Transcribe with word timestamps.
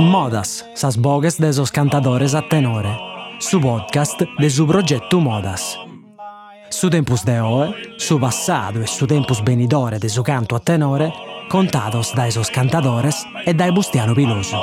Modas, 0.00 0.64
sas 0.74 0.96
bogues 0.96 1.38
de 1.38 1.50
esos 1.50 1.70
cantadores 1.70 2.34
a 2.34 2.40
tenore. 2.48 2.96
Su 3.38 3.60
podcast 3.60 4.22
de 4.38 4.48
su 4.48 4.66
progetto 4.66 5.20
Modas. 5.20 5.78
Su 6.70 6.88
tempus 6.88 7.22
de 7.24 7.40
oe, 7.40 7.74
su 7.98 8.18
passado 8.18 8.80
e 8.80 8.86
su 8.86 9.06
tempus 9.06 9.44
benidore 9.44 9.98
de 9.98 10.08
su 10.08 10.22
canto 10.22 10.56
a 10.56 10.60
tenore, 10.60 11.12
contados 11.50 12.14
da 12.14 12.26
esos 12.26 12.48
cantadores 12.48 13.26
e 13.44 13.52
dai 13.52 13.70
Bustiano 13.70 14.14
Piloso. 14.14 14.56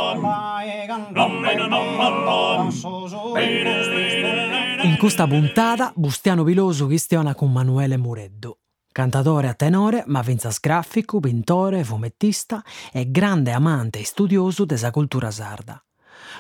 In 4.83 4.97
questa 4.97 5.27
puntata 5.27 5.91
Bustiano 5.95 6.43
Piloso 6.43 6.87
chistiona 6.87 7.35
con 7.35 7.51
Manuele 7.51 7.97
Mureddu, 7.97 8.57
cantatore 8.91 9.47
a 9.47 9.53
tenore, 9.53 10.03
ma 10.07 10.21
vinzas 10.21 10.59
grafico, 10.59 11.19
pintore, 11.19 11.83
fumettista 11.83 12.63
e 12.91 13.09
grande 13.09 13.51
amante 13.51 13.99
e 13.99 14.05
studioso 14.05 14.65
della 14.65 14.91
cultura 14.91 15.31
sarda. 15.31 15.83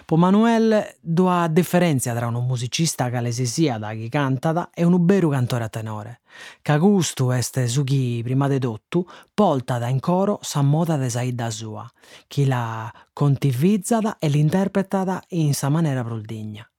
Po 0.05 0.15
Manuel 0.15 0.95
dua 0.99 1.47
differenzia 1.49 2.13
tra 2.13 2.27
un 2.27 2.45
musicista 2.45 3.09
che 3.09 3.31
sia 3.31 3.77
da 3.77 3.93
chi 3.93 4.09
cantata 4.09 4.69
e 4.73 4.83
un 4.83 5.03
beru 5.05 5.29
cantore 5.29 5.63
a 5.63 5.69
tenore, 5.69 6.21
ca 6.61 6.77
gustu 6.77 7.31
est 7.31 7.65
su 7.65 7.83
chi, 7.83 8.21
prima 8.23 8.47
de 8.47 8.59
tutto, 8.59 9.05
poltada 9.33 9.87
in 9.87 9.99
coro 9.99 10.39
sa 10.41 10.61
moda 10.61 10.97
de 10.97 11.09
sa 11.09 11.21
idda 11.21 11.49
sua, 11.49 11.89
chi 12.27 12.45
la 12.45 12.91
contivizzata 13.13 14.17
e 14.17 14.29
l'interpretata 14.29 15.21
in 15.29 15.53
sa 15.53 15.69
maniera 15.69 16.03
proldigna. 16.03 16.70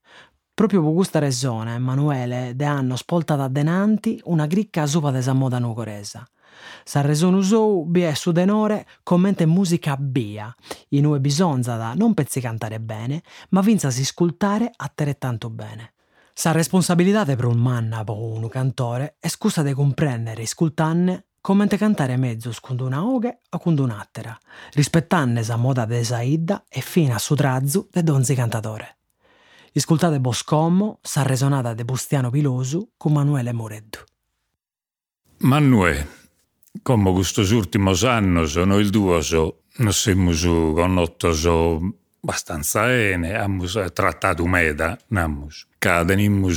Proprio 0.54 0.82
per 0.82 0.92
questa 0.92 1.18
ragione, 1.18 1.74
Emanuele 1.74 2.52
de 2.54 2.66
hanno 2.66 2.96
spoltata 2.96 3.48
denanti 3.48 4.20
una 4.24 4.46
gricca 4.46 4.84
supa 4.84 5.10
de 5.10 5.22
sa 5.22 5.32
moda 5.32 5.58
nucoresa. 5.58 6.28
Sa 6.84 7.00
resonu 7.00 7.40
sou 7.40 7.84
bi 7.86 8.02
è 8.02 8.12
su 8.12 8.32
denore 8.32 8.86
commente 9.02 9.46
musica 9.46 9.96
bia, 9.96 10.54
in 10.90 11.06
ue 11.06 11.20
bisonzada 11.20 11.94
non 11.94 12.12
pezzi 12.12 12.40
cantare 12.40 12.80
bene, 12.80 13.22
ma 13.50 13.62
vinzasi 13.62 14.04
scultare 14.04 14.72
tanto 15.18 15.48
bene. 15.48 15.94
Sa 16.34 16.52
responsabilità 16.52 17.24
per 17.24 17.46
un 17.46 17.58
manna 17.58 18.04
po 18.04 18.14
un 18.22 18.46
cantore 18.48 19.16
è 19.18 19.28
scusa 19.28 19.62
de 19.62 19.72
comprendere 19.72 20.44
scultanne 20.44 21.28
commente 21.40 21.76
cantare 21.78 22.16
mezzo 22.16 22.52
con 22.60 22.78
una 22.78 23.04
oghe 23.04 23.40
o 23.50 23.58
con 23.58 23.76
un'attera, 23.78 24.38
rispettanne 24.74 25.42
sa 25.42 25.56
moda 25.56 25.86
de 25.86 26.04
Saidda 26.04 26.64
e 26.68 26.82
fino 26.82 27.14
a 27.14 27.18
su 27.18 27.34
trazzu 27.34 27.88
de 27.90 28.02
donzi 28.02 28.34
cantatore. 28.34 28.98
Iscultate 29.74 30.20
Boscommo, 30.20 30.98
sa 31.00 31.22
resonata 31.22 31.72
de 31.72 31.84
Bustiano 31.84 32.28
Pilosu 32.28 32.90
con 32.98 33.14
Manuele 33.14 33.54
Moreddu. 33.54 34.00
Manuè, 35.38 36.06
come 36.82 37.12
questi 37.12 37.40
ultimi 37.54 37.90
anni, 38.02 38.46
noi 38.66 38.90
due 38.90 39.20
non 39.76 39.92
siamo 39.94 40.74
conosciuti 40.74 41.96
abbastanza 42.20 42.84
bene, 42.84 43.34
abbiamo 43.34 43.64
trattato 43.94 44.44
meda, 44.44 44.98
namus, 45.06 45.66
che 45.78 45.88
abbiamo 45.88 46.50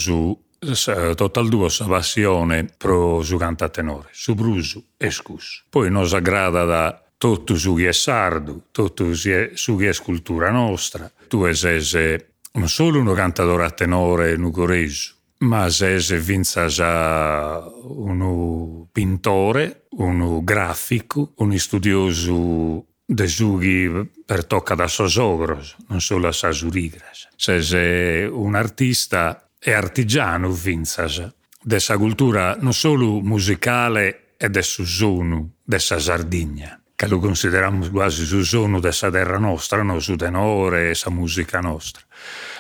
total 1.16 1.48
due 1.48 1.70
sa 1.70 1.86
passione 1.86 2.66
pro 2.66 3.22
su 3.24 3.38
canta 3.38 3.70
tenore, 3.70 4.10
su 4.12 4.36
brusu 4.36 4.84
e 4.98 5.10
scus. 5.10 5.64
Poi 5.70 5.90
nos 5.90 6.14
aggrada 6.14 6.66
da 6.66 7.02
tutto 7.18 7.56
su 7.56 7.76
chi 7.76 7.86
è 7.86 7.94
sardo, 7.94 8.64
tutto 8.72 9.14
su 9.14 9.78
chi 9.78 9.86
è 9.86 9.94
scultura 9.94 10.52
nostra. 10.52 11.10
Tu 11.30 11.50
sei 11.54 12.34
non 12.56 12.70
solo 12.70 13.00
un 13.00 13.14
cantatore 13.14 13.66
a 13.66 13.72
tenore 13.72 14.36
nugoreso, 14.38 15.14
ma 15.40 15.70
sei 15.70 16.20
vinza 16.20 16.68
già 16.68 17.64
un 17.84 18.86
pintore, 18.92 19.88
un 19.92 20.44
grafico, 20.44 21.34
un 21.38 21.58
studioso 21.58 22.86
de 23.06 23.26
giughi 23.26 24.10
per 24.26 24.46
tocca 24.46 24.74
da 24.74 24.88
sosogros, 24.88 25.76
non 25.88 26.02
solo 26.02 26.28
a 26.28 26.32
sasurigras. 26.32 27.30
Sei 27.36 28.26
un 28.26 28.56
artista 28.56 29.50
e 29.60 29.74
artigiano 29.74 30.50
vinzas 30.50 31.28
dessa 31.62 31.98
cultura 31.98 32.56
non 32.60 32.74
solo 32.74 33.20
musicale 33.22 34.36
e 34.38 34.50
del 34.50 34.64
suono 34.64 35.56
dessa 35.64 35.98
Sardigna 36.00 36.80
che 36.96 37.08
lo 37.08 37.20
consideriamo 37.20 37.90
quasi 37.90 38.26
su 38.26 38.42
sono 38.42 38.80
della 38.80 39.12
terra 39.12 39.38
nostra, 39.38 39.84
no? 39.84 40.00
su 40.00 40.16
tenore 40.16 40.92
e 40.92 40.96
sa 40.96 41.10
musica 41.10 41.60
nostra. 41.60 42.02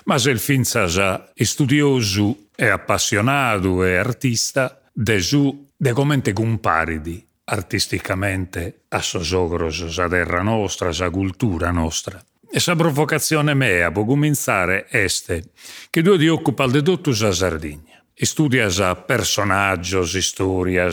Ma 0.06 0.18
se 0.18 0.30
il 0.32 0.40
finza 0.40 0.86
già 0.86 1.32
è 1.34 1.44
studioso 1.44 2.48
e 2.56 2.68
appassionato 2.68 3.84
e 3.84 3.96
artista, 3.96 4.82
de 4.92 5.20
su 5.20 5.68
de 5.76 5.92
commente 5.94 6.34
comparidi 6.34 7.26
artisticamente 7.46 8.86
a 8.90 9.02
sosogros 9.02 9.88
sa 9.88 10.08
terra 10.08 10.42
nostra, 10.42 10.92
sa 10.92 11.10
cultura 11.10 11.72
nostra. 11.72 12.24
E 12.50 12.60
sa 12.60 12.76
provocazione 12.76 13.54
mea 13.54 13.92
può 13.92 14.06
cominciare 14.06 14.88
este, 14.90 15.52
che 15.90 16.02
due 16.02 16.18
ti 16.18 16.28
occupa 16.28 16.68
di 16.68 16.82
tutto 16.82 17.14
sa 17.14 17.32
Sardegna. 17.32 18.04
E 18.14 18.26
studia 18.26 18.70
sa 18.70 18.96
personaggi, 18.96 20.22
storia, 20.22 20.90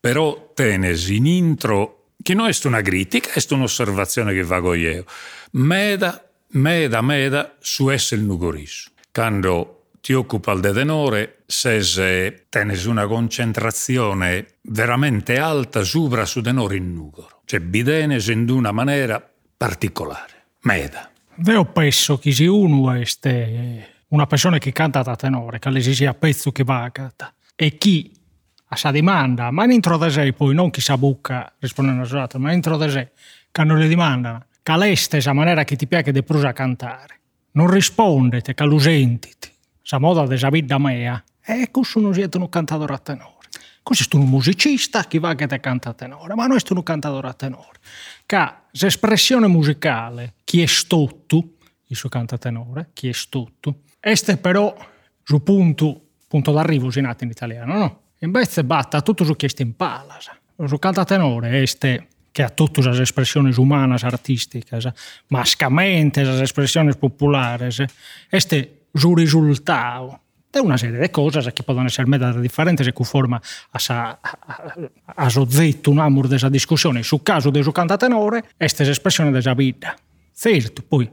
però 0.00 0.52
tenes 0.54 1.08
in 1.08 1.26
intro 1.26 2.03
che 2.24 2.32
non 2.32 2.48
è 2.48 2.52
una 2.64 2.80
critica, 2.80 3.32
è 3.34 3.44
un'osservazione 3.50 4.32
che 4.32 4.42
vago 4.42 4.72
io. 4.72 5.04
Meda, 5.52 6.26
meda, 6.52 7.02
meda 7.02 7.54
su 7.60 7.90
essere 7.90 8.22
il 8.22 8.26
nugoris. 8.26 8.90
Quando 9.12 9.88
ti 10.00 10.14
occupa 10.14 10.52
il 10.52 10.60
tenore, 10.60 11.42
se 11.44 12.46
tenes 12.48 12.84
una 12.86 13.06
concentrazione 13.06 14.46
veramente 14.62 15.38
alta 15.38 15.84
sopra 15.84 16.24
su 16.24 16.40
tenore 16.40 16.76
in 16.76 16.94
nugoro. 16.94 17.42
Cioè, 17.44 17.60
bidenes 17.60 18.28
in 18.28 18.48
una 18.48 18.72
maniera 18.72 19.22
particolare. 19.54 20.46
Meda. 20.62 21.10
Veo 21.36 21.66
penso 21.66 22.16
che 22.16 22.32
se 22.32 22.46
uno 22.46 22.90
è 22.90 23.04
una 24.08 24.26
persona 24.26 24.56
che 24.56 24.72
canta 24.72 25.02
da 25.02 25.14
tenore, 25.14 25.58
che 25.58 25.68
le 25.68 25.82
si 25.82 25.94
sia 25.94 26.14
pezzo 26.14 26.52
che 26.52 26.64
va 26.64 26.84
a 26.84 26.90
cantare, 26.90 27.34
e 27.54 27.76
chi 27.76 28.13
a 28.74 28.76
sa 28.76 28.90
domanda, 28.90 29.50
ma 29.50 29.66
dentro 29.66 29.96
da 29.96 30.10
sé 30.10 30.32
poi, 30.32 30.54
non 30.54 30.70
chi 30.70 30.80
sa 30.80 30.98
bucca 30.98 31.52
rispondendo 31.58 32.02
a 32.02 32.04
suata, 32.04 32.38
ma 32.38 32.50
dentro 32.50 32.76
da 32.76 32.90
sé, 32.90 33.12
quando 33.50 33.74
le 33.74 33.88
domandano, 33.88 34.46
caleste 34.62 35.20
sa 35.20 35.32
maniera 35.32 35.64
che 35.64 35.76
ti 35.76 35.86
piace 35.86 36.12
di 36.12 36.22
prusa 36.22 36.52
cantare, 36.52 37.20
non 37.52 37.70
rispondete, 37.70 38.52
che 38.52 38.64
lo 38.64 38.78
sentite, 38.78 39.52
sa 39.80 39.98
moda 39.98 40.26
di 40.26 40.36
sa 40.36 40.50
vita 40.50 40.78
mea, 40.78 41.22
e 41.40 41.70
questo 41.70 42.00
non 42.00 42.12
siete 42.12 42.36
un 42.36 42.48
cantatore 42.48 42.94
a 42.94 42.98
tenore. 42.98 43.32
Questo 43.82 44.16
è 44.16 44.20
un 44.20 44.28
musicista 44.28 45.04
che 45.04 45.18
va 45.18 45.34
che 45.34 45.46
te 45.46 45.60
canta 45.60 45.90
a 45.90 45.92
tenore, 45.92 46.34
ma 46.34 46.46
non 46.46 46.56
è 46.56 46.60
un 46.70 46.82
cantatore 46.82 47.28
a 47.28 47.34
tenore. 47.34 47.78
Che 48.26 48.52
l'espressione 48.70 49.46
musicale, 49.46 50.34
chi 50.44 50.62
è 50.62 50.66
tutto, 50.88 51.48
il 51.86 51.96
suo 51.96 52.08
canta 52.08 52.36
a 52.36 52.38
tenore, 52.38 52.90
chi 52.94 53.08
è 53.08 53.14
tutto, 53.28 53.82
este 54.00 54.38
però, 54.38 54.74
su 55.22 55.42
punto, 55.42 56.00
punto 56.26 56.50
d'arrivo, 56.50 56.90
si 56.90 56.98
in 56.98 57.28
italiano, 57.30 57.76
no? 57.76 58.03
Invece 58.24 58.64
batta 58.64 59.02
tutto 59.02 59.24
su 59.24 59.36
queste 59.36 59.62
impala. 59.62 60.16
Su 60.66 60.78
canta 60.78 61.04
tenore 61.04 61.62
este 61.62 62.08
che 62.30 62.42
ha 62.42 62.48
tutte 62.48 62.80
le 62.80 63.02
espressioni 63.02 63.52
umane, 63.56 63.96
artistiche, 64.00 64.78
mascamente 65.28 66.24
le 66.24 66.42
espressioni 66.42 66.96
popolari, 66.96 67.68
este 68.28 68.86
su 68.92 69.14
risultato 69.14 70.20
è 70.50 70.58
una 70.58 70.76
serie 70.76 71.00
di 71.00 71.10
cose 71.10 71.52
che 71.52 71.62
possono 71.62 71.86
essere 71.86 72.08
mettere 72.08 72.40
differenti 72.40 72.82
e 72.82 72.92
che 72.92 73.04
forma 73.04 73.40
a, 73.70 73.78
sa, 73.78 74.18
a, 74.20 74.74
a 75.04 75.28
soggetto 75.28 75.90
un 75.90 75.98
amor 75.98 76.28
della 76.28 76.48
discussione. 76.48 77.02
Sul 77.02 77.22
caso 77.22 77.50
del 77.50 77.70
canta 77.72 77.96
tenore, 77.96 78.50
queste 78.56 78.88
espressioni 78.88 79.30
della 79.30 79.54
vita. 79.54 79.96
Certo, 80.32 80.82
poi 80.86 81.10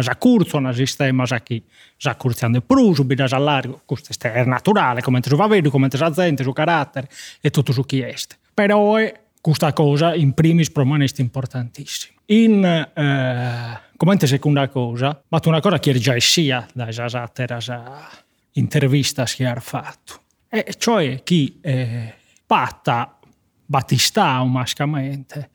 Za 0.00 0.14
curzo 0.14 0.60
na 0.60 0.72
sistema 0.72 1.26
za 1.26 1.40
chi 1.40 1.62
za 1.96 2.14
curziando 2.14 2.60
pruso, 2.60 3.04
bida 3.04 3.28
za 3.28 3.38
largo, 3.38 3.82
questo 3.84 4.12
è 4.28 4.44
naturale, 4.44 5.02
come 5.02 5.20
si 5.22 5.34
va 5.34 5.44
a 5.44 5.48
vedere, 5.48 5.70
come 5.70 5.88
si 5.90 5.98
gente, 6.12 6.42
su 6.42 6.52
carattere 6.52 7.08
e 7.40 7.50
tutto 7.50 7.72
su 7.72 7.84
chi 7.84 8.00
è. 8.00 8.14
Però 8.54 8.96
è 8.96 9.12
questa 9.40 9.72
cosa 9.72 10.14
in 10.14 10.32
primis 10.32 10.70
è 10.72 11.20
importantissima. 11.20 12.20
In 12.26 12.64
eh, 12.64 13.80
come 13.96 14.16
seconda 14.18 14.68
cosa, 14.68 15.22
ma 15.28 15.40
una 15.44 15.60
cosa 15.60 15.78
che 15.78 15.92
già 15.94 16.18
sia 16.18 16.66
da 16.74 16.90
za 16.90 18.08
intervista 18.52 19.24
che 19.24 19.46
ha 19.46 19.58
fatto, 19.60 20.20
e 20.48 20.74
cioè 20.78 21.22
chi 21.22 21.58
eh, 21.60 22.14
patta 22.46 23.18
battista 23.64 24.42
mascamente 24.44 25.50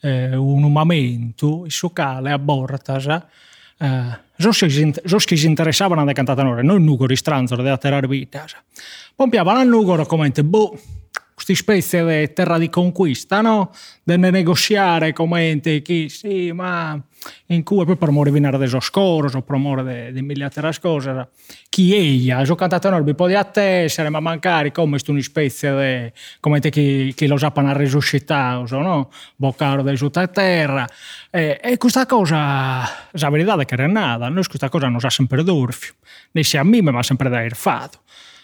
eh, 0.00 0.36
un 0.36 0.70
momento, 0.70 1.64
il 1.64 1.72
suo 1.72 1.90
cale 1.90 2.30
a 2.30 2.38
Uh, 3.76 4.16
jos 4.36 4.58
che 5.24 5.36
si 5.36 5.46
interessavano 5.46 6.00
a 6.00 6.04
noi, 6.42 6.64
noi 6.64 6.82
nugori 6.82 7.16
stranzo 7.16 7.56
da 7.56 7.76
terrare 7.76 8.06
vita. 8.06 8.44
Pompiavano 9.14 9.58
al 9.58 9.68
nugoro 9.68 10.06
come 10.06 10.30
boh, 10.44 10.78
questa 11.34 11.54
specie 11.54 12.04
di 12.04 12.32
terra 12.32 12.58
di 12.58 12.70
conquista, 12.70 13.40
no? 13.40 13.72
De 14.02 14.16
negoziare 14.16 15.12
come 15.12 15.60
chi, 15.60 16.08
sì, 16.08 16.52
ma 16.52 17.00
in 17.46 17.62
cui 17.62 17.84
poi 17.84 17.96
promuove 17.96 18.30
venire 18.30 18.56
dei 18.58 18.68
scoros 18.68 19.34
o 19.34 19.42
promuove 19.42 20.12
di 20.12 20.22
mille 20.22 20.44
altre 20.44 20.70
cose. 20.80 21.28
Chi 21.68 22.28
è? 22.28 22.48
Ho 22.48 22.54
cantato 22.54 22.88
un 22.88 23.14
po' 23.14 23.26
di 23.26 23.34
attese, 23.34 24.08
ma 24.10 24.20
mancare 24.20 24.70
come 24.70 24.98
una 25.06 25.20
specie 25.22 26.10
di, 26.10 26.12
come 26.38 26.60
te 26.60 26.70
chi, 26.70 27.26
lo 27.26 27.36
sapano 27.36 27.76
risuscitato, 27.76 28.78
no? 28.78 29.10
Boccaro 29.36 29.82
del 29.82 29.98
terra. 30.32 30.86
E, 31.30 31.58
e 31.62 31.76
questa 31.78 32.06
cosa, 32.06 32.88
la 33.10 33.30
verità 33.30 33.56
è 33.56 33.64
che 33.64 33.74
è 33.74 33.86
nata, 33.86 34.28
noi 34.28 34.44
questa 34.44 34.68
cosa 34.68 34.88
non 34.88 35.00
sa 35.00 35.10
sempre 35.10 35.42
d'orfio, 35.42 35.94
ne 36.32 36.44
si 36.44 36.56
a 36.56 36.62
me, 36.62 36.80
ma 36.80 37.02
sempre 37.02 37.28
da 37.28 37.44
fatto. 37.50 37.98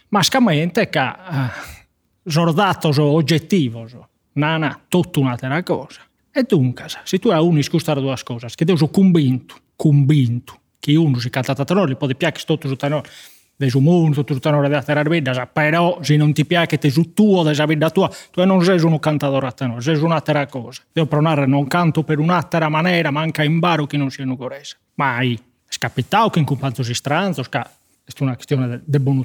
Ma 0.09 0.23
scamente 0.23 0.89
che... 0.89 1.79
Sordato 2.25 2.89
o 2.89 3.03
oggettivo 3.15 3.81
nana 3.81 4.09
Na, 4.33 4.57
na, 4.57 4.81
tutto 4.89 5.21
un'altra 5.21 5.63
cosa. 5.63 6.01
E 6.33 6.45
dunque, 6.45 6.85
se 7.03 7.19
tu 7.19 7.29
hai 7.31 7.41
unisci 7.41 7.71
queste 7.71 7.93
due 7.95 8.15
cose, 8.23 8.47
che 8.55 8.65
Dio 8.65 8.77
sono 8.77 8.91
convinto, 8.91 9.57
convinto, 9.75 10.61
che 10.79 10.95
uno 10.95 11.19
si 11.19 11.29
canta 11.31 11.53
a 11.53 11.65
tenore, 11.65 11.97
poi 11.97 12.15
piace 12.15 12.45
tutto 12.45 12.69
su 12.69 12.77
tenore, 12.77 13.09
de 13.57 13.69
su 13.69 13.81
mondo, 13.81 14.15
tutto 14.17 14.35
su 14.35 14.39
tenore 14.39 14.69
della 14.69 14.83
terra 14.83 15.03
vita, 15.03 15.47
però 15.47 15.99
se 16.03 16.17
non 16.17 16.33
ti 16.33 16.45
piace 16.47 16.79
te 16.79 16.91
su 16.91 17.13
tuo, 17.13 17.43
della 17.43 17.67
vita 17.67 17.91
tua, 17.91 18.11
tu 18.31 18.45
non 18.45 18.63
sei 18.63 18.81
un 18.81 18.99
cantatore 18.99 19.47
a 19.49 19.53
tenore, 19.53 19.81
sei 19.81 19.97
un'altra 19.97 20.47
cosa. 20.47 20.83
Devo 20.93 21.09
pronare, 21.09 21.47
non 21.47 21.67
canto 21.67 22.05
per 22.05 22.19
un'altra 22.19 22.69
maniera, 22.69 23.11
manca 23.11 23.43
in 23.43 23.59
baro 23.59 23.87
che 23.87 23.97
non 23.97 24.11
sia 24.11 24.25
nucorese. 24.25 24.77
Mai. 24.95 25.39
È 25.67 25.91
che 25.91 26.39
in 26.39 26.45
companzo 26.45 26.83
si 26.83 26.95
stranzo, 26.95 27.43
è 27.43 28.23
una 28.23 28.35
questione 28.35 28.67
del 28.67 28.83
de 28.85 29.01
buon 29.01 29.25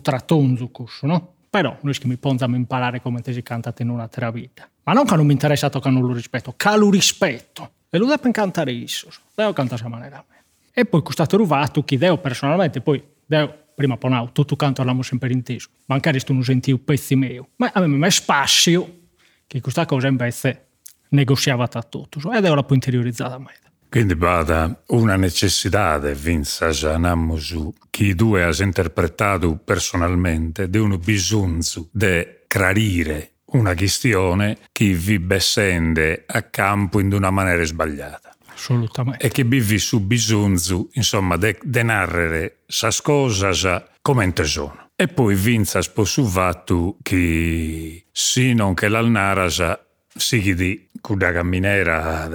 no? 1.02 1.35
Però 1.56 1.78
noi 1.84 1.98
che 1.98 2.06
mi 2.06 2.18
ponzamo 2.18 2.54
a 2.54 2.58
imparare 2.58 3.02
come 3.02 3.22
si 3.24 3.42
canta 3.42 3.74
in 3.78 3.88
un'altra 3.88 4.30
vita. 4.30 4.70
Ma 4.84 4.92
non 4.92 5.06
che 5.06 5.16
non 5.16 5.26
mi 5.26 5.32
interessa 5.32 5.70
toccare 5.70 5.96
lo 5.96 6.12
rispetto, 6.12 6.54
che 6.58 6.76
lo 6.76 6.90
rispetto. 6.90 7.72
E 7.90 7.98
lo 7.98 8.08
devo 8.08 8.30
cantare 8.32 8.74
isso, 8.74 9.08
devo 9.34 9.54
cantare 9.54 9.82
questa 9.82 9.88
maniera. 9.88 10.26
E 10.74 10.84
poi 10.84 11.02
questo 11.02 11.26
trovato 11.26 11.86
che 11.86 11.98
devo 11.98 12.18
personalmente, 12.18 12.82
poi 12.82 13.02
devo 13.26 13.54
prima 13.74 13.96
ponau, 13.96 14.34
tutto 14.34 14.58
canto 14.58 14.82
l'abbiamo 14.82 15.02
sempre 15.02 15.32
inteso. 15.32 15.70
Magari 15.86 16.20
sto 16.20 16.34
non 16.34 16.44
sentivo 16.44 16.78
pezzi 16.78 17.16
miei, 17.16 17.42
ma 17.56 17.72
a 17.74 17.88
me 17.88 18.06
è 18.06 18.10
spazio 18.10 19.04
che 19.48 19.62
questa 19.62 19.86
cosa 19.86 20.08
invece 20.08 20.66
negoziava 21.12 21.70
tra 21.70 21.84
tutti. 21.84 22.20
E 22.34 22.42
devo 22.42 22.56
la 22.56 22.64
poi 22.64 22.76
interiorizzata 22.76 23.38
meglio. 23.38 23.70
Quindi 23.90 24.16
vada 24.16 24.82
una 24.88 25.16
necessità 25.16 25.98
di 26.00 26.14
Vince 26.14 26.70
Gianammusu 26.70 27.74
che 27.90 28.14
due 28.14 28.44
ha 28.44 28.52
interpretato 28.60 29.56
personalmente 29.64 30.70
di 30.70 30.78
un 30.78 31.00
bisogno 31.02 31.88
di 31.92 32.28
chiarire 32.48 33.32
una 33.48 33.74
questione 33.74 34.58
che 34.72 34.94
vi 34.94 35.20
bessende 35.20 36.24
a 36.28 36.42
campo 36.44 37.00
in 37.00 37.14
una 37.14 37.30
maniera 37.30 37.64
sbagliata. 37.64 38.36
Assolutamente. 38.48 39.26
E 39.26 39.30
che 39.30 39.44
vivi 39.44 39.78
su 39.78 40.02
bisogno, 40.02 40.88
insomma, 40.94 41.38
di 41.38 41.84
narrare 41.84 42.60
sa 42.66 42.90
cosa 43.02 43.88
come 44.02 44.34
sono. 44.44 44.90
E 44.96 45.08
poi 45.08 45.36
Vince 45.36 45.78
ha 45.78 45.82
sposuvato 45.82 46.98
che 47.02 48.06
sì, 48.12 48.54
non 48.54 48.74
che 48.74 48.88
l'alnarasa 48.88 49.86
si 50.16 50.56
di 50.56 50.88
cuda 51.02 51.34
camminera 51.34 52.30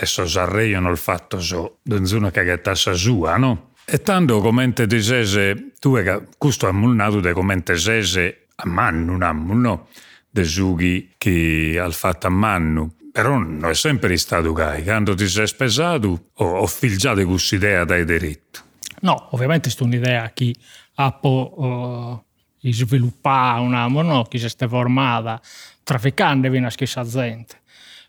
adesso 0.00 0.26
s'arreiano 0.26 0.90
il 0.90 0.96
fatto 0.96 1.40
so 1.40 1.78
d'una 1.82 2.30
caghetassa 2.30 2.94
sua, 2.94 3.36
no? 3.36 3.72
E 3.84 4.00
tanto 4.00 4.40
come 4.40 4.72
te 4.72 4.86
disese, 4.86 5.72
tu 5.78 5.96
è 5.96 6.22
questo 6.38 6.68
ammulnato 6.68 7.20
de 7.20 7.32
come 7.32 7.62
te 7.62 7.76
sese 7.76 8.46
a 8.56 8.68
mannu, 8.68 9.16
nammu, 9.16 9.52
no? 9.54 9.88
De 10.30 10.44
sughi 10.44 11.12
che 11.18 11.78
al 11.78 11.92
fatto 11.92 12.28
a 12.28 12.30
mannu. 12.30 12.96
Però 13.12 13.36
non 13.36 13.68
è 13.68 13.74
sempre 13.74 14.16
stato 14.16 14.52
gai, 14.52 14.84
quando 14.84 15.14
ti 15.14 15.26
sei 15.26 15.46
spesato 15.46 16.28
o, 16.32 16.44
o 16.44 16.66
filgiato 16.66 17.26
questa 17.26 17.56
idea 17.56 17.84
dai 17.84 18.04
diritti. 18.04 18.60
No, 19.00 19.28
ovviamente 19.32 19.68
è 19.68 19.72
un'idea 19.80 20.30
che 20.32 20.54
ha 20.94 21.18
uh, 21.20 22.22
sviluppare 22.60 23.60
una 23.60 23.86
no, 23.86 24.22
che 24.24 24.38
si 24.38 24.46
è 24.46 24.68
formata 24.68 25.40
trafficando 25.82 26.48
viene 26.48 26.66
a 26.66 26.70
schissa 26.70 27.02
gente. 27.02 27.58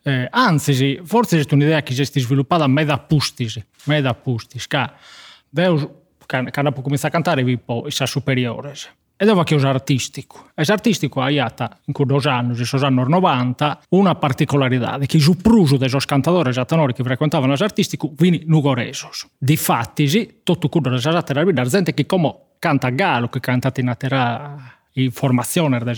Eh, 0.03 0.27
anzi, 0.29 0.99
forse 1.03 1.39
è 1.39 1.45
un'idea 1.51 1.83
che 1.83 1.93
si 1.93 2.01
è 2.01 2.19
sviluppata 2.19 2.65
me 2.67 2.85
da 2.85 2.97
pustis, 2.97 3.63
me 3.85 4.01
da 4.01 4.13
pustis, 4.13 4.67
che 4.67 4.89
Deus, 5.49 5.87
quando 6.25 6.71
comincia 6.81 7.07
a 7.07 7.11
cantare, 7.11 7.43
vi 7.43 7.57
poi 7.57 7.91
sa 7.91 8.05
superiore. 8.05 8.73
E 9.21 9.25
dove 9.25 9.43
che 9.43 9.55
è 9.55 9.63
artistico. 9.63 10.49
E 10.55 10.63
artistico 10.65 11.21
ha 11.21 11.29
in 11.29 11.93
quei 11.93 12.07
anni, 12.25 12.57
in 12.57 12.67
quei 12.67 12.83
anni 12.83 13.03
90, 13.07 13.81
una 13.89 14.15
particolarità, 14.15 14.97
che 14.97 15.17
il 15.17 15.37
pruso 15.39 15.77
dei 15.77 15.91
cantatori 16.07 16.49
e 16.49 16.65
tenori 16.65 16.93
che 16.93 17.03
frequentavano 17.03 17.53
l'artistico 17.55 18.11
vini 18.15 18.41
nugoresos. 18.47 19.27
Difatti, 19.37 20.39
tutto 20.41 20.69
quello 20.69 20.95
che 20.95 21.01
si 21.01 21.07
è 21.07 21.65
gente 21.65 21.93
che 21.93 22.07
come 22.07 22.35
canta 22.57 22.87
a 22.87 22.89
galo, 22.89 23.27
che 23.27 23.39
canta 23.39 23.71
in 23.75 23.93
terra 23.95 24.80
informazione 24.93 25.79
dei 25.79 25.95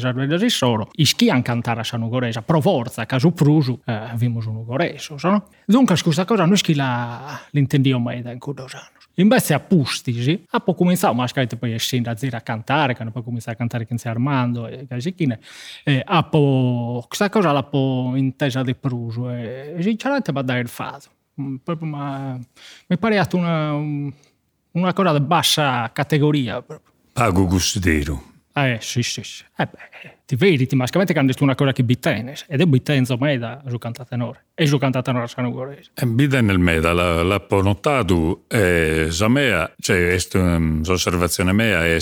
servidori 0.00 0.50
solo, 0.50 0.88
ischian 0.92 1.42
cantare 1.42 1.80
a 1.80 1.84
San 1.84 2.02
Ugoresa, 2.02 2.42
pro 2.42 2.60
forza, 2.60 3.04
caso 3.06 3.32
prusu, 3.32 3.80
eh, 3.84 4.10
vimos 4.14 4.46
un 4.46 4.56
ugoreso, 4.56 5.16
no? 5.22 5.48
Dunque, 5.64 6.00
questa 6.00 6.24
cosa 6.24 6.44
noi 6.46 6.60
che 6.60 6.74
la, 6.74 7.38
l'intendiamo 7.50 8.02
mai 8.02 8.22
da 8.22 8.30
in 8.32 8.38
anni. 8.40 8.94
Invece 9.18 9.54
a 9.54 9.60
Pustisi, 9.60 10.44
ha 10.50 10.60
poi 10.60 10.74
cominciato, 10.74 11.14
ma 11.14 11.26
scritto 11.26 11.56
poi 11.56 11.72
essendo 11.72 12.10
a 12.10 12.16
zira 12.16 12.36
a 12.36 12.40
cantare, 12.42 12.94
che 12.94 13.00
hanno 13.00 13.12
poi 13.12 13.22
cominciato 13.22 13.52
a 13.52 13.56
cantare 13.56 13.86
con 13.86 13.96
Armando 14.04 14.66
e 14.66 14.86
così 14.86 15.14
chine, 15.14 15.40
eh, 15.84 16.02
ha 16.04 16.22
poi, 16.24 17.02
questa 17.08 17.30
cosa 17.30 17.50
l'ha 17.52 17.62
poi 17.62 18.18
intesa 18.18 18.62
di 18.62 18.74
pruso 18.74 19.30
e 19.30 19.76
sinceramente 19.80 20.32
va 20.32 20.40
a 20.40 20.42
dare 20.42 20.60
il 20.60 20.68
fatto. 20.68 21.08
Mm, 21.40 21.56
proprio, 21.56 21.88
ma, 21.88 22.38
mi 22.86 22.98
pare 22.98 23.26
una, 23.32 23.72
una 23.72 24.92
cosa 24.92 25.12
di 25.18 25.24
bassa 25.24 25.90
categoria. 25.92 26.60
Proprio. 26.60 26.94
Pago 27.16 27.46
gustero. 27.46 28.22
Eh, 28.52 28.76
sì, 28.82 29.02
sì, 29.02 29.22
sì. 29.22 29.42
Eh 29.56 29.64
beh, 29.64 30.18
ti 30.26 30.36
vedi, 30.36 30.66
ti 30.66 30.76
mascamente 30.76 31.14
che 31.14 31.18
hanno 31.18 31.28
detto 31.28 31.44
una 31.44 31.54
cosa 31.54 31.72
che 31.72 31.82
bittenes, 31.82 32.44
ed 32.46 32.60
è 32.60 32.66
bittenzo 32.66 33.16
meda 33.16 33.62
cantata 33.78 34.04
tenore, 34.04 34.48
e 34.54 34.66
cantata 34.76 35.00
tenore 35.00 35.26
San 35.26 35.46
Ugorese. 35.46 35.92
E 35.94 36.04
biden 36.04 36.44
nel 36.44 36.58
meda, 36.58 36.92
la, 36.92 37.22
la 37.22 37.40
notato, 37.62 38.44
eh, 38.48 39.08
mea, 39.28 39.74
cioè, 39.80 40.08
questa 40.08 40.38
um, 40.38 40.82
osservazione 40.86 41.52
mea, 41.52 41.86
è 41.86 41.96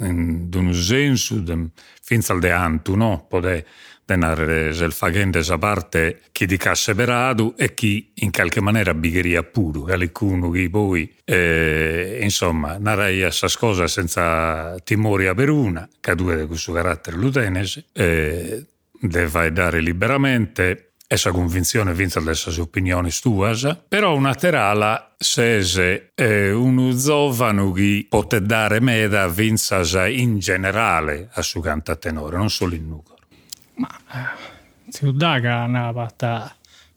in 0.00 0.50
un 0.52 0.74
senso, 0.74 1.42
finza 2.02 2.34
al 2.34 2.40
de 2.40 2.50
antu, 2.50 2.94
no? 2.94 3.24
Pode, 3.26 3.64
denare 4.04 4.72
selfagende 4.72 5.42
sa 5.42 5.58
parte 5.58 6.20
chi 6.32 6.46
di 6.46 6.56
casse 6.56 6.94
peradu 6.94 7.54
e 7.56 7.74
chi 7.74 8.12
in 8.16 8.30
qualche 8.30 8.60
maniera 8.60 8.94
bigheria 8.94 9.42
puro, 9.42 9.82
qualcuno 9.82 10.50
che 10.50 10.68
poi, 10.70 11.12
eh, 11.24 12.18
insomma, 12.22 12.76
narei 12.78 13.22
a 13.22 13.30
cose 13.58 13.88
senza 13.88 14.74
timore 14.84 15.32
per 15.34 15.50
una, 15.50 15.88
che 16.00 16.14
due 16.14 16.36
di 16.36 16.46
questo 16.46 16.72
carattere 16.72 17.16
lutenese, 17.16 17.84
eh, 17.92 18.66
deve 19.00 19.52
dare 19.52 19.80
liberamente 19.80 20.92
essa 21.12 21.30
convinzione 21.30 21.92
vinta 21.92 22.20
dalle 22.20 22.34
sue 22.34 22.62
opinioni 22.62 23.10
stuas, 23.10 23.82
però 23.86 24.14
una 24.14 24.34
terala 24.34 25.14
sese 25.18 26.12
è 26.14 26.50
un 26.50 26.96
giovane 26.96 27.70
che 27.72 28.06
pote 28.08 28.40
dare 28.40 28.80
meda 28.80 29.28
vinzasa 29.28 30.06
in 30.08 30.38
generale 30.38 31.28
a 31.32 31.42
su 31.42 31.60
canta 31.60 31.96
tenore, 31.96 32.38
non 32.38 32.48
solo 32.48 32.74
in 32.74 32.88
nuco. 32.88 33.11
Ma 33.74 33.88
eh, 34.12 34.90
ciudaga 34.92 35.66
navata 35.66 36.54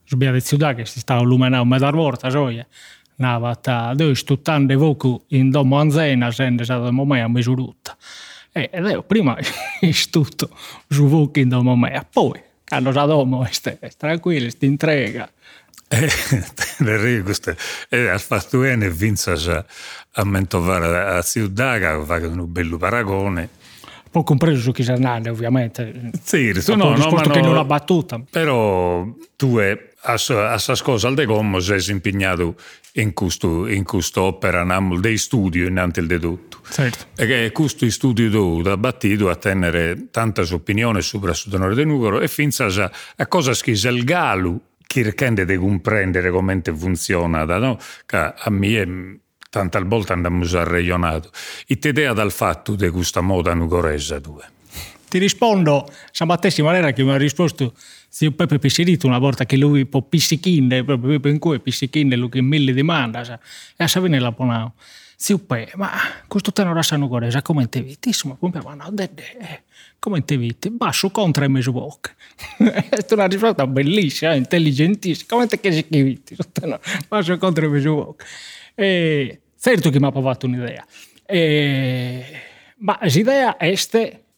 zbiade 0.08 0.41
ciudaga 0.41 0.86
si 0.86 1.00
stava 1.00 1.22
lumenau 1.22 1.65
medar 1.65 1.94
vorta 1.94 2.29
gioia. 2.29 2.65
Navata 3.17 3.94
dois 3.96 4.24
tuttande 4.24 4.75
vocu 4.75 5.24
in 5.27 5.50
domo 5.50 5.79
anzena 5.79 6.32
sende 6.32 6.65
sa 6.65 6.77
domo 6.77 7.05
mea 7.05 7.27
misurutta 7.27 7.96
e 8.51 8.70
ed 8.72 8.86
io 8.86 9.03
prima 9.03 9.38
tutto 10.12 10.50
su 10.89 11.08
vocu 11.08 11.39
in 11.39 11.50
domo 11.50 11.75
mea. 11.75 12.05
Poi 12.10 12.41
quando 12.67 12.91
sa 12.91 13.05
domo 13.05 13.46
ste 13.50 13.79
tranquillo 13.98 14.50
sti 14.50 14.65
intrega. 14.65 15.29
Eh, 15.88 16.10
le 16.79 17.22
queste 17.22 17.55
e 17.89 18.08
al 18.08 18.20
fatto 18.20 18.58
bene 18.58 18.89
vinza 18.89 19.34
a 20.13 20.25
mentovare 20.25 21.17
a 21.17 21.22
ciudaga 21.22 22.03
fa 22.03 22.15
un 22.15 22.51
bello 22.51 22.77
paragone 22.77 23.50
poi 24.15 24.24
compreso 24.24 24.62
su 24.62 24.72
Chisanane 24.72 25.27
ovviamente. 25.27 26.12
Sì, 26.24 26.53
sono 26.62 26.95
no, 26.95 27.10
no, 27.10 27.15
che 27.17 27.41
non 27.41 27.57
ha 27.57 27.65
battuta. 27.65 28.24
Però 28.29 29.05
tu 29.36 29.57
a, 29.57 30.13
a 30.13 30.57
sa 30.57 30.74
cosa 30.81 31.10
al 31.10 31.15
de 31.15 31.25
Gommo 31.25 31.60
sei 31.60 31.84
impegnato 31.89 32.55
in 32.93 33.12
questo, 33.12 33.67
in 33.67 33.84
questa 33.84 34.22
opera 34.22 34.65
dei 35.01 35.17
studi 35.17 35.65
innanzi 35.65 36.00
al 36.00 36.05
dedotto. 36.05 36.60
Certo. 36.69 37.07
E 37.17 37.25
che 37.25 37.51
questo 37.51 37.89
studio 37.89 38.62
da 38.62 38.77
battuto 38.77 39.29
a 39.29 39.36
tenere 39.36 40.07
tante 40.12 40.48
opinioni 40.53 41.01
sopra 41.01 41.31
il 41.31 41.43
tenore 41.50 41.75
del 41.75 41.88
numero 41.88 42.22
e 42.22 42.29
finza 42.29 42.67
a, 42.67 42.91
a 43.17 43.27
cosa 43.27 43.53
schisa 43.53 43.89
il 43.89 44.05
galo 44.05 44.62
che 44.88 45.13
rende 45.13 45.43
di 45.43 45.57
comprendere 45.57 46.31
come 46.31 46.62
funziona, 46.74 47.43
no? 47.43 47.77
che 48.05 48.15
a 48.15 48.50
me 48.50 49.19
tanta 49.55 49.81
volta 49.81 50.12
andiamo 50.12 50.43
a 50.43 50.63
regionato. 50.65 51.29
E 51.65 51.79
ti 51.79 51.88
idea 51.88 52.12
dal 52.12 52.33
fatto 52.33 52.75
di 52.75 52.89
questa 52.89 53.21
moda 53.21 53.53
nugoresa 53.53 54.19
due? 54.19 54.43
Ti 55.07 55.17
rispondo 55.17 55.89
la 56.12 56.35
stessa 56.35 56.62
maniera 56.62 56.91
che 56.91 57.01
mi 57.03 57.12
ha 57.12 57.17
risposto 57.17 57.74
zio 58.09 58.31
Peppe 58.31 58.59
Pisserito 58.59 59.07
una 59.07 59.17
volta 59.17 59.45
che 59.45 59.55
lui 59.55 59.85
può 59.85 60.01
pissichinde, 60.01 60.83
proprio 60.83 61.21
in 61.24 61.39
cui 61.39 61.62
pissichinde, 61.62 62.17
lui 62.17 62.27
che 62.27 62.41
mille 62.41 62.74
domande, 62.74 63.39
e 63.77 63.83
a 63.83 63.88
sapere 63.88 64.19
la 64.19 64.33
ponao. 64.33 64.74
Zio 65.15 65.38
Peppe, 65.38 65.71
ma 65.77 65.89
questo 66.27 66.51
tenore 66.51 66.83
sanno 66.83 67.07
cosa, 67.07 67.41
come 67.41 67.69
te 67.69 67.81
vitissimo, 67.81 68.35
come 68.35 68.62
ma 68.62 68.74
no, 68.74 68.93
come 70.00 70.25
te 70.25 70.35
viti, 70.35 70.69
basso 70.69 71.09
contro 71.12 71.45
e 71.45 71.47
meso 71.47 71.71
bocca. 71.71 72.13
È 72.59 73.05
una 73.12 73.27
risposta 73.27 73.65
bellissima, 73.65 74.33
intelligentissima, 74.33 75.27
come 75.29 75.47
te 75.47 75.62
che 75.62 75.71
si 75.71 75.88
chiamiti, 75.88 76.35
basso 77.07 77.38
contro 77.38 77.65
e 77.65 77.69
meso 77.69 77.95
bocca. 77.95 78.25
E, 78.75 79.39
certo 79.65 79.89
che 79.89 80.00
mi 80.00 80.05
ha 80.05 80.12
provato 80.12 80.45
un'idea. 80.45 80.86
E, 81.25 82.24
ma 82.77 83.00
l'idea 83.01 83.57
è 83.57 83.74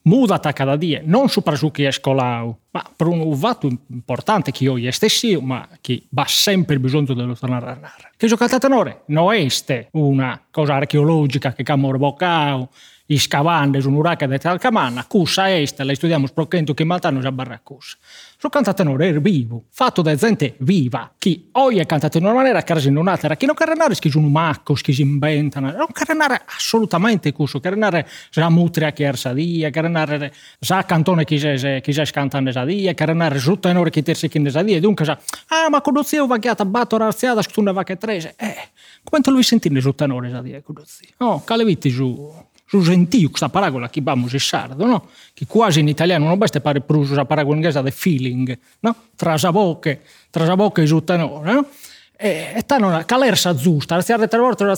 mudata 0.04 0.54
cada 0.54 0.78
dia, 0.78 1.02
non 1.04 1.28
su 1.28 1.42
chi 1.70 1.84
è 1.84 1.92
scolato, 1.92 2.60
ma 2.72 2.90
per 2.96 3.08
un 3.08 3.36
fatto 3.36 3.68
importante 3.90 4.52
che 4.52 4.64
io 4.64 4.92
stessi, 4.94 5.36
ma 5.36 5.68
che 5.82 6.04
va 6.12 6.24
sempre 6.28 6.80
bisogno 6.80 7.14
di 7.14 7.34
tornare 7.38 7.66
a 7.66 7.74
narrare. 7.74 8.12
Che 8.16 8.28
giocata 8.28 8.58
tenore 8.58 9.02
non 9.08 9.34
è 9.34 9.48
una 9.92 10.42
cosa 10.50 10.76
archeologica 10.76 11.52
che 11.52 11.64
camo 11.64 11.92
boccao, 11.92 12.70
i 13.08 13.18
scavandes, 13.18 13.86
un'uraca 13.86 14.28
di 14.28 14.38
Talcamanna, 14.38 15.06
cussa 15.06 15.56
est, 15.56 15.80
la 15.82 15.94
studiamo 15.94 16.28
sprocchento 16.28 16.74
che 16.74 16.82
in 16.82 16.90
malta 16.90 17.10
non 17.10 17.22
si 17.22 17.32
barraccussa. 17.32 17.98
Su 18.40 18.50
cantatenore 18.50 19.10
è 19.10 19.20
vivo, 19.20 19.64
fatto 19.72 20.02
da 20.02 20.14
gente 20.16 20.56
viva, 20.60 21.12
chi 21.18 21.50
oggi 21.54 21.80
è 21.80 21.86
cantato 21.86 22.18
in 22.18 22.26
una 22.26 22.34
maniera 22.34 22.62
che 22.62 22.90
non 22.90 23.08
ha 23.08 23.18
chi 23.18 23.46
non 23.46 23.56
carenare 23.56 23.96
che 23.96 24.12
sono 24.12 24.28
macco, 24.28 24.74
che 24.76 24.94
si 24.94 25.02
inventano, 25.02 25.72
non 25.72 25.88
carenare 25.92 26.44
assolutamente 26.46 27.32
cusso, 27.32 27.60
carenare 27.60 28.08
sa 28.30 28.50
mutria 28.50 28.92
che 28.92 29.06
ersa 29.06 29.34
dia, 29.34 29.70
carenare 29.72 30.32
sa 30.60 30.84
cantone 30.84 31.24
che 31.24 31.40
si 31.40 31.80
chi 31.82 31.94
si 31.94 32.06
scantano 32.06 32.52
sa 32.52 32.64
dia, 32.64 32.94
carenare 32.94 33.40
su 33.40 33.58
tenore 33.58 33.90
che 33.90 34.04
tersi 34.04 34.28
che 34.28 34.50
sa 34.50 34.62
dia, 34.62 34.80
dunque 34.80 35.06
sa, 35.06 35.18
ah 35.48 35.70
ma 35.70 35.82
con 35.82 36.04
zio 36.04 36.28
vacchiata, 36.28 36.64
batto 36.66 36.98
razziata, 36.98 37.42
stuna 37.42 37.72
vacche 37.72 37.98
trese, 37.98 38.36
eh, 38.38 38.56
te 39.04 39.32
lui 39.32 39.42
sentire 39.42 39.82
su 39.82 39.96
tenore 39.96 40.30
sa 40.30 40.42
dia, 40.42 40.62
con 40.62 40.76
zio? 40.86 41.08
Oh, 41.18 41.44
calevitti 41.44 41.90
su 41.90 42.32
su 42.68 42.82
gentiu 42.82 43.30
questa 43.30 43.50
paragola 43.50 43.90
che 43.90 44.00
abbiamo 44.00 44.28
in 44.30 44.40
sardo, 44.40 44.86
no? 44.86 45.08
Che 45.34 45.46
quasi 45.48 45.80
in 45.80 45.88
italiano 45.88 46.28
non 46.28 46.38
basta 46.38 46.60
fare 46.60 46.82
più 46.82 47.04
la 47.14 47.26
paragola 47.26 47.56
inglese 47.56 47.82
di 47.82 47.92
feeling, 47.92 48.60
no? 48.82 48.96
Tra 49.16 49.36
la 49.40 49.52
bocca, 49.52 49.98
tra 50.30 50.46
la 50.46 50.56
bocca 50.56 50.82
e 50.82 50.86
su 50.86 51.04
tenore, 51.04 51.54
no? 51.54 51.66
E, 52.16 52.52
e 52.56 52.66
tanto 52.66 53.04
calersa 53.06 53.56
giusta, 53.56 53.96
la 53.96 54.02
stiare 54.02 54.28
tre 54.28 54.40
volte, 54.40 54.66
ma 54.66 54.76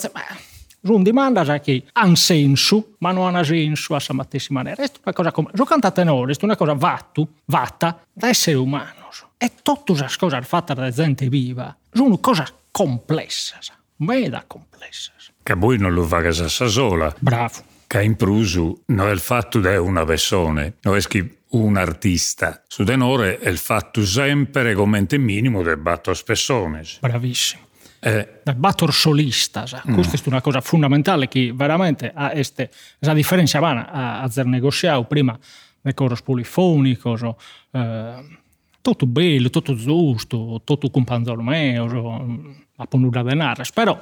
Run 0.81 1.03
dimanda 1.03 1.59
che 1.59 1.83
ha 1.91 2.15
senso, 2.15 2.93
ma 2.99 3.11
non 3.11 3.35
ha 3.35 3.43
senso 3.43 3.95
a 3.95 3.99
sa 3.99 4.15
stessa 4.23 4.53
maniera. 4.53 4.81
È 4.81 4.89
una 5.03 5.13
cosa 5.13 5.31
come... 5.31 5.49
Su 5.53 5.65
canta 5.65 5.91
tenore, 5.91 6.31
è 6.31 6.37
una 6.41 6.55
cosa 6.55 6.73
vattu, 6.73 7.27
vatta, 7.45 7.99
da 8.13 8.29
essere 8.29 8.55
umano. 8.55 9.09
E 9.37 9.51
tutte 9.61 9.93
le 9.93 10.07
cose 10.17 10.41
fatte 10.41 10.73
da 10.73 10.89
gente 10.89 11.27
viva 11.27 11.75
sono 11.91 12.17
cose 12.19 12.45
complesse, 12.71 13.57
meda 13.97 14.43
complesse. 14.45 15.11
Che 15.43 15.53
voi 15.55 15.77
non 15.77 15.93
lo 15.93 16.03
fa 16.03 16.21
casa 16.21 16.47
sola. 16.47 17.13
Bravo 17.19 17.68
che 17.89 18.03
in 18.03 18.15
prusu 18.15 18.83
non 18.85 19.07
è 19.07 19.11
il 19.11 19.19
fatto 19.19 19.59
di 19.59 19.75
una 19.75 20.05
persona, 20.05 20.71
non 20.81 20.95
è 20.95 21.01
che 21.01 21.37
un 21.49 21.75
artista. 21.75 22.61
Su 22.67 22.83
tenore 22.83 23.39
è 23.39 23.49
il 23.49 23.57
fatto 23.57 24.05
sempre 24.05 24.75
come 24.75 25.03
minimo 25.13 25.63
del 25.63 25.77
batto 25.77 26.13
persone. 26.23 26.83
Bravissimo. 26.99 27.63
Eh. 27.99 28.41
Del 28.43 28.55
battor 28.55 28.93
solista, 28.93 29.65
mm. 29.89 29.93
questa 29.95 30.17
è 30.17 30.21
una 30.25 30.39
cosa 30.39 30.61
fondamentale 30.61 31.27
che 31.27 31.51
veramente 31.51 32.11
ha 32.13 32.31
este, 32.31 32.69
la 32.99 33.15
differenza 33.15 33.59
va 33.59 33.89
a, 33.89 34.21
a 34.21 34.43
negoziato 34.43 35.05
prima 35.05 35.35
del 35.81 35.95
coro 35.95 36.15
polifonico, 36.23 37.15
so, 37.15 37.37
eh, 37.71 38.37
tutto 38.81 39.07
bello, 39.07 39.49
tutto 39.49 39.73
giusto, 39.73 40.61
tutto 40.63 40.91
con 40.91 41.03
panzolomeo, 41.05 41.89
so, 41.89 42.55
la 42.75 42.85
ponura 42.85 43.23
denaro, 43.23 43.63
però 43.73 43.99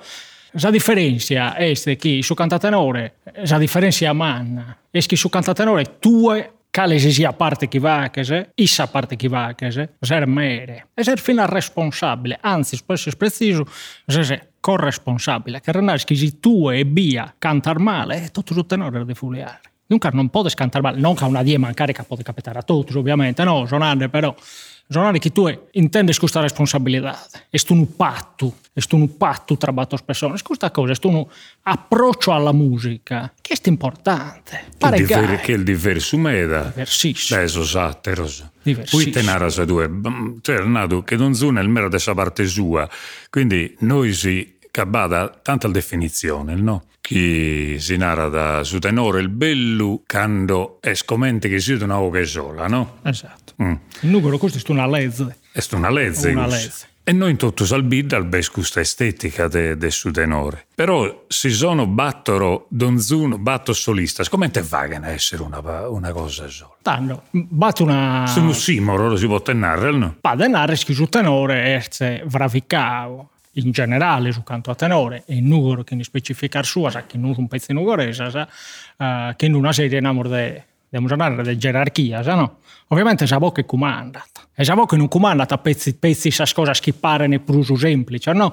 la 0.59 0.71
differenza 0.71 1.55
è 1.55 1.73
che 1.73 2.19
su 2.21 2.33
cantatenore, 2.33 3.17
la 3.45 3.57
differenza 3.57 4.07
è 4.07 4.11
man, 4.13 4.77
è 4.89 4.99
che 5.01 5.15
su 5.15 5.29
cantatenore 5.29 5.99
tue 5.99 6.51
cale 6.69 6.99
sia 6.99 7.33
parte 7.33 7.67
che 7.67 7.79
va 7.79 8.09
che 8.11 8.51
issa 8.55 8.87
parte 8.87 9.15
che 9.15 9.27
va 9.27 9.53
che 9.55 9.89
ser 9.99 10.27
mere, 10.27 10.89
e 10.93 11.03
ser 11.03 11.19
fino 11.19 11.41
a 11.41 11.45
responsabile, 11.45 12.37
anzi 12.41 12.75
spesso 12.75 13.09
preciso, 13.17 13.65
se 14.05 14.49
corresponsabile, 14.59 15.61
che 15.61 15.71
renare 15.71 16.03
che 16.03 16.39
tu 16.39 16.69
e 16.69 16.83
via 16.83 17.33
cantare 17.37 17.79
male, 17.79 18.25
è 18.25 18.31
tutto 18.31 18.53
su 18.53 18.65
tenore 18.65 19.05
di 19.05 19.13
fuliare. 19.13 19.61
Dunque 19.87 20.09
non 20.11 20.29
puoi 20.29 20.51
cantare 20.53 20.83
male, 20.83 20.99
non 20.99 21.15
che 21.15 21.23
una 21.23 21.43
die 21.43 21.57
mancare 21.57 21.93
che 21.93 22.03
può 22.03 22.17
capitare 22.21 22.59
a 22.59 22.63
tutti, 22.63 22.95
ovviamente, 22.97 23.43
no, 23.43 23.65
sono 23.65 24.09
però 24.09 24.35
Giornale 24.89 25.19
che 25.19 25.31
tu 25.31 25.53
intendi 25.71 26.15
questa 26.15 26.39
responsabilità, 26.39 27.25
è 27.49 27.59
un 27.69 27.95
patto, 27.97 28.55
è 28.71 28.81
un 28.91 29.17
patto 29.17 29.57
tra 29.57 29.73
le 29.75 29.85
persone, 30.05 30.41
questa 30.41 30.71
cosa 30.71 30.93
è 30.93 30.95
un 31.01 31.25
approccio 31.63 32.31
alla 32.31 32.53
musica, 32.53 33.33
che 33.41 33.53
è 33.53 33.67
importante. 33.67 34.63
Pare 34.77 35.03
che, 35.03 35.39
che 35.43 35.51
il 35.51 35.63
diverso 35.63 36.17
meda. 36.17 36.71
Diversissimo. 36.73 37.39
Adesso 37.39 37.65
satteros. 37.65 38.49
Poi 38.89 39.09
tenara 39.09 39.49
sa 39.49 39.65
due, 39.65 39.89
cioè 40.41 40.63
nato 40.63 41.03
che 41.03 41.17
non 41.17 41.33
sono 41.33 41.59
il 41.59 41.67
mero 41.67 41.89
della 41.89 42.13
parte 42.13 42.45
sua, 42.47 42.89
quindi 43.29 43.75
noi 43.79 44.13
si 44.13 44.56
cabada 44.71 45.29
tanta 45.41 45.67
definizione, 45.67 46.55
no? 46.55 46.85
Chi 47.01 47.79
si 47.79 47.95
narra 47.95 48.27
da 48.27 48.63
su 48.63 48.79
tenore 48.79 49.21
il 49.21 49.29
bello 49.29 50.01
quando 50.05 50.77
è 50.81 50.93
scomente 50.93 51.47
che 51.47 51.59
sia 51.59 51.81
una 51.83 51.99
oca 51.99 52.23
sola, 52.25 52.67
no? 52.67 52.97
Esatto. 53.03 53.53
Mm. 53.61 53.73
Il 54.01 54.09
numero 54.09 54.37
questo 54.37 54.59
è 54.59 54.71
una 54.71 54.87
lezze. 54.87 55.37
È 55.51 55.63
una 55.71 55.89
lezze. 55.89 56.29
Una 56.31 56.47
lezze. 56.47 56.87
E 57.09 57.13
noi 57.13 57.31
in 57.31 57.37
tutto 57.37 57.65
salbida 57.65 58.17
al 58.17 58.27
questa 58.51 58.81
estetica 58.81 59.47
del 59.47 59.77
de 59.77 59.89
suo 59.91 60.11
tenore. 60.11 60.65
Però 60.75 61.23
si 61.29 61.51
sono 61.51 61.87
battoro 61.87 62.65
donzuno, 62.67 63.37
batto 63.37 63.71
solista, 63.71 64.25
come 64.27 64.51
te 64.51 64.61
vagano 64.61 65.05
a 65.05 65.11
essere 65.11 65.41
una, 65.41 65.87
una 65.87 66.11
cosa 66.11 66.49
sola? 66.49 66.75
Tanno, 66.81 67.23
batto 67.31 67.83
una... 67.83 68.25
Sono 68.27 68.51
simoro, 68.51 69.07
lo 69.07 69.15
si 69.15 69.25
può 69.25 69.41
tenere, 69.41 69.91
no? 69.91 70.17
Pa 70.19 70.35
denare 70.35 70.75
su 70.75 71.05
tenore 71.05 71.79
è 71.79 72.23
vravicavo 72.25 73.29
in 73.57 73.71
generale 73.71 74.31
su 74.31 74.43
canto 74.43 74.71
a 74.71 74.75
tenore 74.75 75.23
e 75.25 75.35
in 75.35 75.47
numero 75.47 75.83
che 75.83 75.95
ne 75.95 76.03
specificare 76.03 76.65
su, 76.65 76.87
che 77.05 77.17
non 77.17 77.33
un 77.37 77.47
pezzo 77.47 77.73
nugorese, 77.73 78.47
uh, 78.97 79.35
che 79.35 79.45
in 79.45 79.53
una 79.53 79.71
serie 79.73 79.89
di 79.89 79.95
de 80.89 80.99
musonare 80.99 81.43
de 81.43 81.57
gerarchia, 81.57 82.21
no? 82.21 82.59
Ovviamente 82.89 83.27
sa 83.27 83.39
che 83.51 83.65
comanda. 83.65 84.23
E 84.59 84.63
sa 84.63 84.75
che 84.87 84.95
non 84.95 85.07
comanda 85.07 85.45
a 85.47 85.57
pezzi, 85.59 85.93
pezzi 85.93 86.31
sa 86.31 86.43
cosa 86.51 86.73
schippare 86.73 87.27
ne 87.27 87.39
pruso 87.39 87.75
semplice, 87.75 88.33
no? 88.33 88.51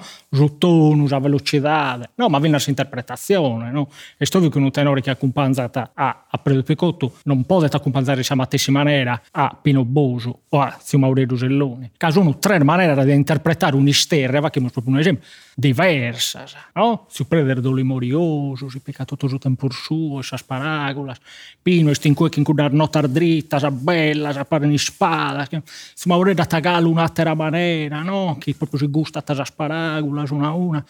Tono, 0.58 1.06
su 1.06 1.18
velocità, 1.18 1.98
no? 2.16 2.28
Ma 2.28 2.38
viene 2.40 2.58
la 2.58 2.64
interpretazione, 2.66 3.70
no? 3.70 3.88
E 4.18 4.26
sto 4.26 4.46
che 4.46 4.58
un 4.58 4.70
tenore 4.70 5.00
che 5.00 5.08
accompagna 5.08 5.70
a, 5.72 6.26
a 6.28 6.38
Predo 6.38 6.62
Picotto 6.62 7.14
non 7.24 7.44
può 7.46 7.62
accompagnare 7.62 8.22
in 8.28 8.36
la 8.36 8.44
stessa 8.44 8.70
maniera 8.70 9.18
a 9.30 9.56
Pino 9.60 9.84
Boso 9.86 10.40
o 10.50 10.60
a 10.60 10.76
Zio 10.78 10.98
Maurizio 10.98 11.38
Selloni. 11.38 11.92
Caso 11.96 12.20
sono 12.20 12.38
tre 12.38 12.62
maniere 12.62 13.02
di 13.02 13.12
interpretare 13.12 13.74
un'isteria, 13.74 14.50
che 14.50 14.60
è 14.60 14.70
proprio 14.70 14.92
un 14.92 14.98
esempio, 14.98 15.26
diversa, 15.54 16.44
no? 16.74 17.06
Si 17.08 17.24
prende 17.24 17.54
doli 17.54 17.82
morioso, 17.82 18.68
si 18.68 18.80
picca 18.80 19.06
tutto 19.06 19.26
su 19.26 19.38
tempo 19.38 19.70
suo, 19.70 20.20
sa 20.20 20.36
sparagola, 20.36 21.16
Pino 21.62 21.88
e 21.88 21.94
stinco 21.94 22.28
che 22.28 22.40
in 22.40 22.44
cui 22.44 22.54
notar 22.72 23.08
dritta, 23.08 23.58
sa 23.58 23.70
bella, 23.70 24.23
sa 24.32 24.44
pare 24.44 24.66
in 24.66 24.78
spada, 24.78 25.46
si 25.94 26.08
ma 26.08 26.16
vorrei 26.16 26.34
da 26.34 26.46
tagalo 26.46 26.88
un'altra 26.88 27.34
maniera, 27.34 28.02
no? 28.02 28.36
Che 28.38 28.54
proprio 28.54 28.78
si 28.78 28.86
gusta 28.86 29.22
a 29.24 29.34
sa 29.34 29.44
sparagola, 29.44 30.24
una 30.30 30.48
a 30.48 30.52
una. 30.52 30.84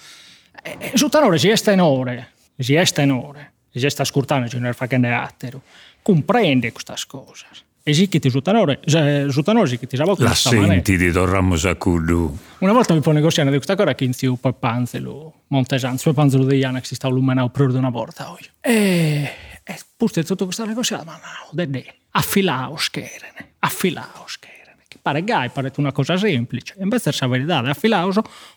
E, 0.63 0.77
e 0.79 0.93
su 0.95 1.09
tenore 1.09 1.39
si 1.39 1.49
è 1.49 1.59
tenore, 1.59 2.33
si 2.57 2.75
è 2.75 2.85
tenore, 2.87 3.53
si 3.71 3.85
è 3.85 3.89
ci 3.89 4.59
non 4.59 4.73
fa 4.73 4.87
che 4.87 4.99
ne 4.99 5.15
attero, 5.15 5.63
comprende 6.03 6.73
queste 6.73 6.95
cose. 7.07 7.47
E 7.87 7.93
sì 7.93 8.09
che 8.09 8.19
ti 8.19 8.31
sutanore, 8.31 8.81
sutanore 9.29 9.67
sì 9.67 9.79
che 9.79 9.87
ti 9.87 9.97
savo 9.97 10.15
La 10.17 10.35
senti 10.35 10.97
di 10.97 11.11
Don 11.11 11.29
Ramos 11.29 11.67
a 11.67 11.75
Cudu. 11.75 12.39
Una 12.61 12.73
volta 12.73 12.95
mi 12.95 13.01
pone 13.01 13.17
negoziare 13.17 13.51
di 13.51 13.57
questa 13.57 13.77
cosa 13.77 13.95
che 13.95 14.05
inizio 14.05 14.37
poi 14.37 14.55
panzelo, 14.59 15.41
Montesan, 15.49 15.99
suo 15.99 16.15
panzelo 16.15 16.45
degli 16.45 16.65
anni 16.65 16.81
che 16.81 16.87
si 16.87 16.95
sta 16.95 17.09
illuminando 17.09 17.51
per 17.51 17.69
una 17.69 17.91
volta 17.91 18.31
oggi. 18.31 18.49
E, 18.59 19.31
e 19.63 19.79
puste 19.99 20.25
tutto 20.25 20.45
questa 20.45 20.65
negoziata, 20.65 21.05
ma 21.05 21.13
no, 21.13 21.49
dede, 21.51 21.95
affilao 22.17 22.77
scherene, 22.77 23.55
affilao 23.61 24.25
scherene. 24.27 24.83
Che 24.87 24.99
pare 25.01 25.25
gai, 25.25 25.51
pare 25.51 25.73
una 25.77 25.93
cosa 25.93 26.17
semplice. 26.17 26.75
Invece 26.79 27.13
la 27.19 27.27
verità 27.27 27.63
è 27.65 27.69
affilao 27.71 28.11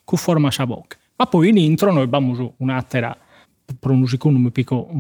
con 0.04 0.18
forma 0.18 0.52
sa 0.52 0.66
bocca. 0.66 0.98
Ma 1.16 1.26
poi 1.26 1.50
in 1.50 1.58
intro 1.58 1.92
noi 1.92 2.04
abbiamo 2.04 2.54
un'altra, 2.58 3.18
per 3.80 3.92
un 3.92 4.08
secondo 4.08 4.52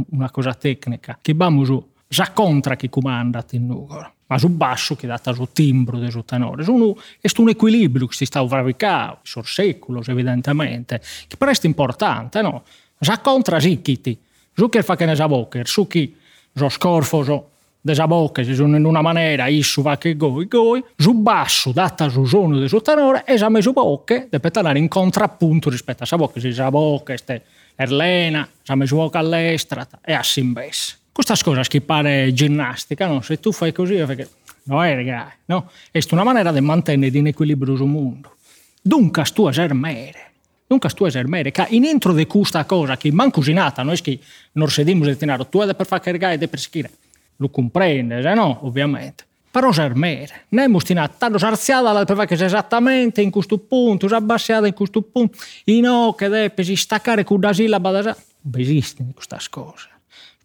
una 0.10 0.32
cosa 0.32 0.54
tecnica, 0.54 1.20
che 1.22 1.32
abbiamo 1.32 1.86
già 2.08 2.32
contra 2.32 2.76
chi 2.76 2.90
comanda 2.90 3.46
in 3.52 3.68
Nugoro 3.68 4.14
ma 4.30 4.38
sul 4.38 4.50
basso 4.50 4.96
che 4.96 5.08
data 5.08 5.32
sul 5.32 5.54
timbro 5.54 5.98
del 5.98 6.12
suo 6.12 6.26
tenore. 6.26 6.64
Sono, 6.64 6.98
è 7.22 7.30
un 7.38 7.48
equilibrio 7.50 8.08
che 8.08 8.14
si 8.14 8.26
sta 8.26 8.42
uvravicando, 8.42 9.20
sul 9.22 9.46
secolo 9.46 10.04
evidentemente, 10.06 11.02
che 11.28 11.38
però 11.38 11.50
è 11.50 11.56
importante, 11.62 12.42
no? 12.42 12.64
Sa 13.00 13.20
contra 13.20 13.60
sì 13.62 13.82
chi 13.82 14.02
ti, 14.02 14.20
su 14.54 14.68
che 14.68 14.84
fa 14.84 14.98
che 14.98 15.06
ne 15.06 15.16
sa 15.16 15.28
bocker, 15.30 15.66
su 15.66 15.88
chi 15.88 16.14
so 16.54 16.68
scorfo, 16.68 17.24
so 17.24 17.50
desa 17.88 18.06
bocca 18.06 18.44
si 18.44 18.53
sono 18.53 18.75
in 18.75 18.86
una 18.86 19.01
maniera, 19.01 19.48
issu 19.48 19.82
va 19.82 19.98
che 19.98 20.15
goi 20.15 20.48
goi, 20.48 20.84
su 20.96 21.13
basso, 21.13 21.72
data 21.72 22.10
su 22.10 22.22
del 22.50 22.67
suo 22.67 22.82
tenore, 22.82 23.24
e 23.25 23.38
sa 23.38 23.50
messo 23.50 23.72
bocche, 23.72 24.27
deve 24.29 24.51
tornare 24.51 24.77
in 24.77 24.88
contrappunto 24.88 25.70
rispetto 25.70 26.03
a 26.03 26.06
sa 26.06 26.17
bocca, 26.17 26.39
si 26.39 26.51
sa 26.51 26.70
bocca, 26.70 27.15
ste 27.17 27.41
Erlena, 27.75 28.48
sa 28.62 28.75
messo 28.75 28.96
bocca 28.96 29.20
all'estra, 29.20 29.88
e 30.03 30.13
a 30.13 30.22
simbes. 30.22 31.00
Questa 31.12 31.36
cosa 31.44 31.62
che 31.63 31.82
pare 31.82 32.32
ginnastica, 32.34 33.08
no? 33.08 33.22
Se 33.22 33.39
tu 33.39 33.51
fai 33.51 33.72
così, 33.72 33.96
perché... 33.96 34.29
No, 34.63 34.84
è 34.84 34.94
ragazzi, 34.94 35.38
no? 35.46 35.72
È 35.89 36.00
una 36.12 36.24
maniera 36.24 36.51
di 36.51 36.60
mantenere 36.60 37.17
in 37.17 37.27
equilibrio 37.27 37.74
il 37.74 37.84
mondo. 37.86 38.36
Dunque, 38.82 39.24
tu 39.34 39.50
ser 39.51 39.74
mere. 39.74 40.32
Dunque, 40.67 40.89
tu 40.89 41.10
ser 41.10 41.27
mere. 41.27 41.51
Che 41.51 41.65
in 41.70 41.86
intro 41.86 42.13
di 42.13 42.27
questa 42.27 42.65
cosa, 42.65 42.98
che 42.98 43.12
man 43.12 43.32
cucinata, 43.32 43.82
noi 43.84 44.00
che 44.01 44.20
non 44.53 44.70
sediamo 44.70 45.06
del 45.06 45.15
denaro, 45.15 45.48
tu 45.48 45.60
hai 45.60 45.74
per 45.74 45.86
fare 45.86 46.01
caricare 46.01 46.38
e 46.38 46.48
per 46.48 46.60
schire. 46.60 46.91
Lo 47.38 47.50
comprende, 47.50 48.22
no, 48.34 48.60
ovviamente. 48.63 49.25
Però 49.50 49.72
ser 49.72 49.96
mere. 49.96 50.46
Non 50.50 50.63
è 50.65 50.67
mustinata, 50.67 51.15
tanto 51.17 51.38
sarziata 51.38 52.06
per 52.06 52.15
fare 52.15 52.27
che 52.27 52.44
esattamente 52.44 53.22
in 53.22 53.32
questo 53.32 53.58
punto, 53.58 54.06
abbassiata 54.08 54.67
in 54.67 54.74
questo 54.74 55.01
punto, 55.01 55.38
in 55.65 55.82
no, 55.82 56.13
che 56.13 56.27
deve 56.27 56.75
staccare 56.75 57.24
con 57.24 57.39
la 57.41 57.53
sillaba 57.53 57.91
da... 57.91 58.15
Non 58.41 58.62
esistono 58.62 59.12
queste 59.13 59.38
cose. 59.50 59.89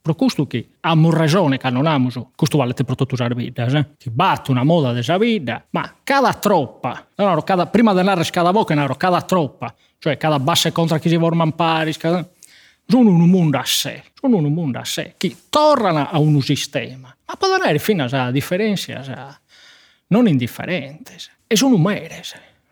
Pro 0.00 0.14
questo 0.14 0.46
che 0.46 0.66
abbiamo 0.80 1.10
ragione 1.10 1.58
che 1.58 1.70
non 1.70 1.86
abbiamo, 1.86 2.30
questo 2.34 2.58
vale 2.58 2.74
per 2.74 2.94
tutta 2.96 3.28
la 3.28 3.34
vita, 3.34 3.66
eh? 3.66 3.86
che 3.96 4.10
batte 4.10 4.50
una 4.50 4.64
moda 4.64 4.92
della 4.92 5.16
vita, 5.16 5.64
ma 5.70 5.94
cada 6.02 6.34
troppa, 6.34 7.06
no, 7.14 7.40
cada, 7.42 7.66
prima 7.66 7.92
di 7.92 8.00
andare 8.00 8.24
cada 8.24 8.50
bocca, 8.50 8.74
no, 8.74 8.92
cada 8.96 9.22
troppa, 9.22 9.72
cioè 9.98 10.16
cada 10.16 10.40
bassa 10.40 10.72
contro 10.72 10.98
chi 10.98 11.08
si 11.08 11.16
vuole 11.16 11.36
mampare, 11.36 11.92
cada... 11.92 12.28
sono 12.92 13.08
un 13.08 13.30
mondo 13.30 13.56
a 13.56 13.64
sé, 13.64 14.02
sono 14.20 14.36
un 14.36 14.52
mondo 14.52 14.78
a 14.78 14.84
sé, 14.84 15.14
che 15.16 15.34
tornano 15.48 16.10
a 16.10 16.18
un 16.18 16.42
sistema, 16.42 17.14
ma 17.26 17.36
può 17.36 17.48
avere 17.48 17.78
fino 17.78 18.04
a 18.04 18.30
differenze 18.30 18.92
non 20.08 20.28
indifferenti, 20.28 21.14
e 21.46 21.56
sono 21.56 21.76
umere. 21.76 22.22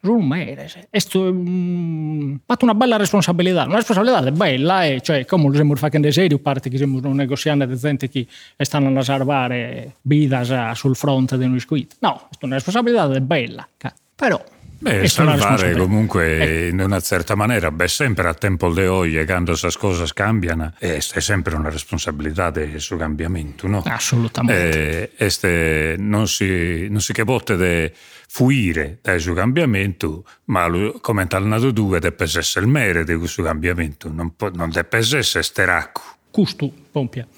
Rumores. 0.03 0.79
Esto 0.89 1.29
è 1.29 1.31
mm, 1.31 2.37
una 2.61 2.75
bella 2.75 2.97
responsabilità. 2.97 3.65
Una 3.65 3.77
responsabilità 3.77 4.31
bella, 4.31 4.87
eh, 4.87 5.03
cioè, 5.03 5.27
come 5.27 5.55
siamo 5.55 5.75
facendo 5.77 6.11
serio, 6.11 6.39
parte 6.39 6.71
che 6.71 6.79
siamo 6.79 7.01
negoziando 7.13 7.67
di 7.67 7.77
gente 7.77 8.09
che 8.09 8.27
stanno 8.57 8.99
a 8.99 9.03
salvare 9.03 9.97
vite 10.01 10.75
sul 10.75 10.97
fronte 10.97 11.37
di 11.37 11.47
noi 11.47 11.61
squid. 11.61 11.93
No, 11.99 12.29
è 12.31 12.45
una 12.47 12.55
responsabilità 12.55 13.09
bella. 13.21 13.69
Però 14.17 14.43
Beh, 14.83 15.07
salvare 15.09 15.77
comunque 15.77 16.69
in 16.69 16.81
una 16.81 17.01
certa 17.01 17.35
maniera, 17.35 17.71
beh, 17.71 17.87
sempre 17.87 18.27
a 18.27 18.33
tempo 18.33 18.73
di 18.73 18.87
oggi, 18.87 19.23
quando 19.27 19.51
queste 19.53 19.79
cose 19.79 20.07
cambiano, 20.15 20.73
è, 20.79 20.97
è 20.97 21.21
sempre 21.21 21.55
una 21.55 21.69
responsabilità 21.69 22.49
del 22.49 22.81
suo 22.81 22.97
cambiamento, 22.97 23.67
no? 23.67 23.83
Assolutamente. 23.85 25.11
Eh, 25.17 25.25
este 25.27 25.97
non 25.99 26.27
si, 26.29 26.89
non 26.89 27.03
si 27.03 27.13
capote 27.13 27.57
di 27.59 27.93
fuire 28.27 29.01
dal 29.03 29.21
suo 29.21 29.35
cambiamento, 29.35 30.25
ma 30.45 30.67
come 31.03 31.27
è 31.29 31.39
nato 31.41 31.73
tu, 31.75 31.91
deve 31.99 32.17
essere 32.19 32.65
il 32.65 32.71
merito 32.71 33.13
di 33.13 33.19
questo 33.19 33.43
cambiamento, 33.43 34.11
non, 34.11 34.33
non 34.55 34.71
deve 34.71 34.97
essere 34.97 35.43
steracco. 35.43 36.01
Questo, 36.31 36.73
Pompia, 36.91 37.29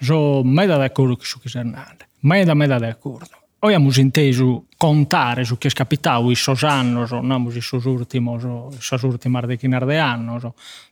sono 0.00 0.42
meda 0.42 0.76
d'accordo 0.76 1.10
con 1.10 1.18
questo 1.18 1.38
che 1.38 1.48
sta 1.48 1.60
andando, 1.60 2.06
meda, 2.20 2.54
meda 2.54 2.78
d'accordo. 2.78 3.41
Abbiamo 3.64 3.90
inteso 3.94 4.64
contare 4.76 5.44
su 5.44 5.56
che 5.56 5.70
capitato 5.70 6.28
in 6.28 6.36
questi 6.42 6.66
anni, 6.66 7.06
non 7.08 7.30
in 7.30 7.44
questi 7.44 7.76
ultimi, 7.88 8.36
ultimi 9.02 9.40
dechinare 9.46 9.98
anni, 10.00 10.40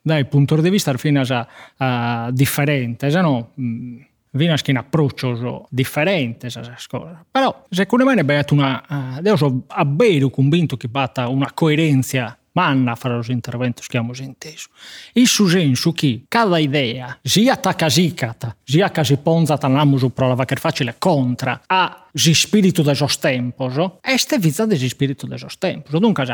dal 0.00 0.26
punto 0.28 0.54
di 0.60 0.70
vista 0.70 0.96
fino 0.96 1.20
a, 1.20 1.46
a 1.78 2.30
differente, 2.30 3.10
se 3.10 3.20
no, 3.20 3.50
vino 3.56 4.52
a 4.52 4.58
un 4.64 4.76
approccio 4.76 5.66
differente 5.68 6.46
a 6.46 6.76
cose. 6.86 7.24
Però, 7.28 7.64
secondo 7.68 8.04
me, 8.04 8.14
è 8.14 8.44
una, 8.50 9.18
uh, 9.18 9.26
io 9.26 9.36
sono 9.36 9.62
davvero 9.66 10.30
convinto 10.30 10.76
che 10.76 10.86
batta 10.86 11.26
una 11.26 11.50
coerenza 11.52 12.38
manna 12.52 12.94
fra 12.94 13.16
los 13.16 13.28
interventos 13.28 13.86
que 13.88 13.98
hemos 13.98 14.20
inteso. 14.20 14.68
Iso 15.14 15.48
senso 15.48 15.92
che 15.92 16.24
cada 16.28 16.58
idea, 16.58 17.18
sia 17.22 17.56
tacasicata, 17.56 18.56
sia 18.62 18.90
casi 18.90 19.16
ponzata 19.16 19.68
namusu 19.68 20.12
pro 20.12 20.28
la 20.28 20.34
vacher 20.34 20.58
facile 20.58 20.96
contra 20.98 21.62
a 21.66 21.99
si 22.14 22.34
spirito 22.34 22.82
de 22.82 22.94
sos 22.94 23.18
tempos, 23.18 23.74
este 24.02 24.38
fizza 24.40 24.66
de 24.66 24.76
si 24.76 24.88
spirito 24.88 25.26
de 25.26 25.38
sos 25.38 25.58
tempos. 25.58 26.00
Dunque, 26.00 26.24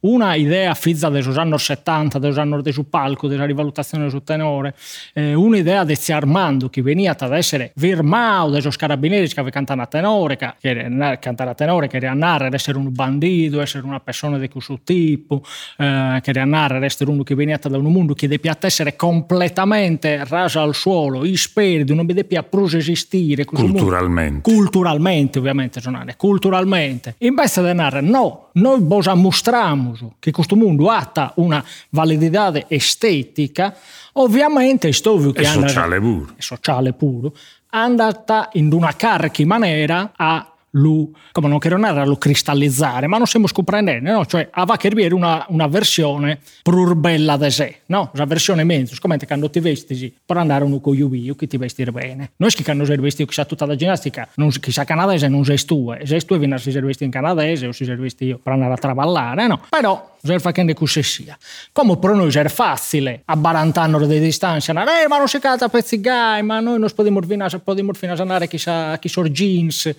una 0.00 0.36
idea 0.36 0.74
fizza 0.74 1.10
de 1.10 1.22
sos 1.22 1.36
anni 1.38 1.58
70, 1.58 2.18
de 2.18 2.28
sos 2.28 2.38
anni 2.38 2.62
de 2.62 2.72
su 2.72 2.88
palco, 2.88 3.28
della 3.28 3.44
rivalutazione 3.44 4.08
su 4.10 4.22
tenore, 4.22 4.74
eh, 5.14 5.34
una 5.34 5.58
idea 5.58 5.84
de 5.84 5.96
si 5.96 6.12
Armando 6.12 6.68
che 6.68 6.82
veniva 6.82 7.16
ad 7.18 7.32
essere 7.32 7.72
virmao 7.76 8.50
de 8.50 8.60
sos 8.60 8.76
carabinieri 8.76 9.26
che 9.28 9.40
aveva 9.40 9.50
cantato 9.50 9.80
a 9.80 9.86
tenore, 9.86 10.36
che, 10.36 10.54
che 10.60 11.18
cantare 11.20 11.50
a 11.50 11.54
tenore, 11.54 11.88
che 11.88 11.96
era 11.96 12.14
narrare 12.14 12.54
essere 12.54 12.78
un 12.78 12.92
bandito, 12.92 13.60
essere 13.60 13.84
una 13.84 14.00
persona 14.00 14.38
di 14.38 14.48
questo 14.48 14.80
tipo, 14.84 15.42
eh, 15.78 16.20
che 16.22 16.30
era 16.30 16.44
narrare 16.44 16.86
essere 16.86 17.10
uno 17.10 17.22
che 17.22 17.34
veniva 17.34 17.58
da 17.58 17.78
un 17.78 17.92
mondo 17.92 18.14
che 18.14 18.28
deve 18.28 18.56
essere 18.60 18.96
completamente 18.96 20.24
raso 20.24 20.60
al 20.60 20.74
suolo, 20.74 21.24
ispirito, 21.24 21.94
non 21.94 22.06
deve 22.06 22.24
più 22.24 22.64
esistere. 22.64 23.44
Culturalmente. 23.44 24.40
Culturalmente 24.42 25.23
socialmente 25.24 25.38
ovviamente 25.38 25.80
sonare, 25.80 26.16
culturalmente. 26.16 27.14
In 27.18 27.34
vez 27.34 27.60
de 27.60 27.72
narrar, 27.72 28.02
no, 28.02 28.48
noi 28.52 28.80
vos 28.80 29.06
mostramos 29.14 30.04
che 30.18 30.30
questo 30.30 30.56
mondo 30.56 30.88
ha 30.88 31.32
una 31.36 31.64
validità 31.90 32.52
estetica, 32.68 33.74
ovviamente 34.14 34.88
è 34.88 34.92
ovvio 35.04 35.32
che... 35.32 35.42
È 35.42 35.44
sociale 35.44 36.00
puro. 36.00 36.32
È 36.36 36.40
sociale 36.42 36.92
puro, 36.92 37.34
andata 37.70 38.50
in 38.52 38.72
una 38.72 38.94
carica 38.94 39.44
maniera 39.46 40.12
a 40.16 40.53
lo, 40.74 41.10
come 41.32 41.48
non 41.48 41.58
che 41.58 41.68
non 41.68 42.06
lo 42.06 42.16
cristallizzare, 42.16 43.06
ma 43.06 43.16
non 43.16 43.26
stiamo 43.26 43.46
scoprendo, 43.46 43.92
no? 44.00 44.26
Cioè, 44.26 44.48
aveva 44.52 44.76
che 44.76 44.88
avere 44.88 45.14
una, 45.14 45.44
una 45.48 45.66
versione 45.66 46.38
pur 46.62 46.94
bella 46.94 47.36
da 47.36 47.50
sé, 47.50 47.80
no? 47.86 48.10
Una 48.14 48.24
versione 48.24 48.64
mezzo, 48.64 48.94
come 49.00 49.18
quando 49.18 49.50
ti 49.50 49.60
vesti 49.60 50.14
per 50.24 50.36
andare 50.36 50.64
uno 50.64 50.80
con 50.80 50.94
io 50.94 51.34
che 51.34 51.46
ti 51.46 51.56
vestire 51.56 51.90
bene. 51.90 52.32
Noi 52.36 52.50
che 52.50 52.62
quando 52.62 52.84
sei 52.84 52.98
vestito 52.98 53.28
chissà 53.28 53.44
tutta 53.44 53.66
la 53.66 53.74
ginnastica, 53.74 54.28
non, 54.36 54.50
chissà 54.50 54.84
canadese 54.84 55.28
non 55.28 55.44
sei 55.44 55.62
tu, 55.64 55.92
e 55.92 56.06
sei 56.06 56.24
tu 56.24 56.34
e 56.34 56.38
vieni 56.38 56.54
a 56.54 56.58
si 56.58 56.70
vestito 56.70 57.04
in 57.04 57.10
canadese 57.10 57.66
o 57.66 57.72
si 57.72 57.84
vestito 57.84 58.24
io 58.24 58.38
per 58.42 58.52
andare 58.52 58.72
a 58.72 58.76
traballare, 58.76 59.46
no? 59.46 59.60
Però 59.68 60.13
Zer 60.24 60.40
facendo 60.40 60.72
così 60.72 61.02
sia. 61.02 61.36
Come 61.70 61.98
per 61.98 62.12
noi 62.12 62.32
è 62.32 62.48
facile 62.48 63.22
a 63.26 63.36
barantano 63.36 64.04
di 64.06 64.18
distanza, 64.18 64.72
eh, 64.72 65.06
ma 65.06 65.18
non 65.18 65.28
si 65.28 65.38
cata 65.38 65.68
pezzigai, 65.68 66.42
ma 66.42 66.60
noi 66.60 66.78
non 66.78 66.88
possiamo 66.94 67.20
finire, 67.20 67.60
possiamo 67.60 68.14
andare 68.14 68.48
chissà, 68.48 68.96
chissà 68.98 69.22
jeans. 69.24 69.94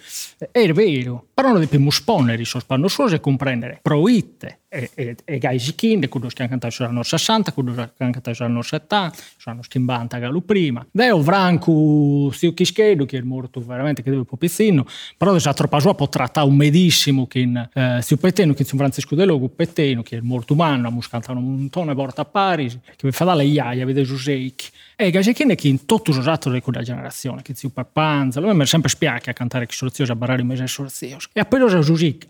È 0.49 0.73
vero, 0.73 1.27
però 1.31 1.51
non 1.51 1.61
dobbiamo 1.61 1.91
sponnere 1.91 2.41
i 2.41 2.45
sospanno 2.45 2.87
e 2.87 3.19
comprendere 3.19 3.79
proitte 3.83 4.61
e, 4.75 4.89
e, 4.93 5.15
e 5.23 5.37
gaisikin, 5.37 6.07
quello 6.09 6.27
che 6.27 6.41
hanno 6.41 6.49
cantato 6.49 6.73
sugli 6.73 6.87
anni 6.87 7.03
60, 7.03 7.51
quello 7.53 7.73
che 7.73 7.79
hanno 7.79 8.11
cantato 8.11 8.33
sugli 8.33 8.47
anni 8.47 8.61
70, 8.61 9.17
sono 9.37 9.61
schimbanta 9.61 10.17
gallo 10.17 10.41
prima. 10.41 10.85
Deo 10.91 11.21
Franco, 11.21 12.29
Sio 12.31 12.53
Chischedo, 12.53 13.05
che 13.05 13.19
è 13.19 13.21
morto 13.21 13.63
veramente, 13.63 14.01
che 14.03 14.09
deve 14.09 14.21
un 14.21 14.27
po' 14.27 14.35
pizzino, 14.35 14.85
però 15.17 15.37
da 15.37 15.53
troppa 15.53 15.79
sua 15.79 15.95
può 15.95 16.09
trattare 16.09 16.47
un 16.47 16.55
medissimo 16.55 17.25
che 17.27 17.39
in 17.39 17.69
eh, 17.73 17.99
Sio 18.01 18.17
Petteno, 18.17 18.53
che 18.53 18.63
è 18.63 18.65
Francesco 18.65 19.15
De 19.15 19.25
Logo 19.25 19.47
Petteno, 19.47 20.03
che 20.03 20.17
è 20.17 20.21
morto 20.21 20.53
umano, 20.53 20.87
ha 20.87 21.07
cantato 21.09 21.37
un 21.37 21.55
montone 21.55 21.95
porta 21.95 22.21
a 22.23 22.25
Parisi, 22.25 22.79
che 22.95 23.05
mi 23.05 23.11
fa 23.11 23.25
dare 23.25 23.45
iaia, 23.45 23.85
vede 23.85 24.03
Giuseichi. 24.03 24.67
E 24.97 25.11
è 25.51 25.55
che 25.55 25.67
in 25.67 25.85
tutto 25.85 26.11
usato 26.11 26.49
di 26.49 26.61
quella 26.61 26.81
generazione, 26.81 27.41
che 27.41 27.53
Zio 27.53 27.69
Peppanza, 27.69 28.39
lui 28.39 28.55
mi 28.55 28.65
sempre 28.65 28.89
spiace 28.89 29.29
a 29.29 29.33
cantare 29.33 29.65
che 29.65 29.73
sorziosi, 29.73 30.11
a 30.11 30.15
barare 30.15 30.41
i 30.41 30.45
mesi 30.45 30.65
sorziosi. 30.67 31.27
E 31.33 31.39
appena 31.41 31.65
a 31.65 31.81
Giuseichi, 31.81 32.25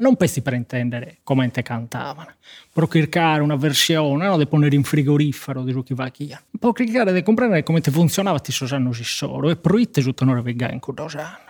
non 0.00 0.16
pensi 0.16 0.42
per 0.42 0.54
intendere 0.54 1.18
come 1.22 1.44
come 1.44 1.62
cantavano. 1.62 2.32
Per 2.72 2.88
cercare 2.88 3.40
una 3.42 3.56
versione, 3.56 4.26
no, 4.26 4.36
di 4.36 4.46
ponere 4.46 4.74
in 4.74 4.82
frigorifero 4.82 5.62
di 5.62 5.72
chi 5.82 5.94
va 5.94 6.08
chi 6.08 6.36
Per 6.58 6.72
cercare 6.74 7.12
di 7.12 7.22
comprendere 7.22 7.62
come 7.62 7.80
funzionava 7.90 8.40
questi 8.40 8.74
anni 8.74 8.92
solo 9.04 9.50
e 9.50 9.56
proiette 9.56 10.02
tutto 10.02 10.24
noi 10.24 10.42
vegani 10.42 10.74
in 10.74 10.80
anni. 11.18 11.49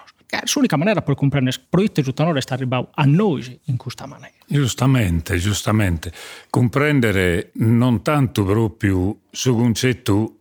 L'unica 0.54 0.76
maniera 0.76 1.02
per 1.02 1.14
comprendere 1.14 1.56
proiette 1.68 2.02
tutto 2.02 2.22
noi 2.24 2.38
è 2.38 2.40
stare 2.40 2.66
a 2.68 3.04
noi 3.04 3.58
in 3.64 3.76
questa 3.76 4.06
maniera. 4.06 4.34
Giustamente, 4.46 5.36
giustamente. 5.38 6.12
Comprendere 6.48 7.50
non 7.54 8.02
tanto 8.02 8.44
proprio 8.44 9.20
su 9.30 9.54
concetto 9.54 10.39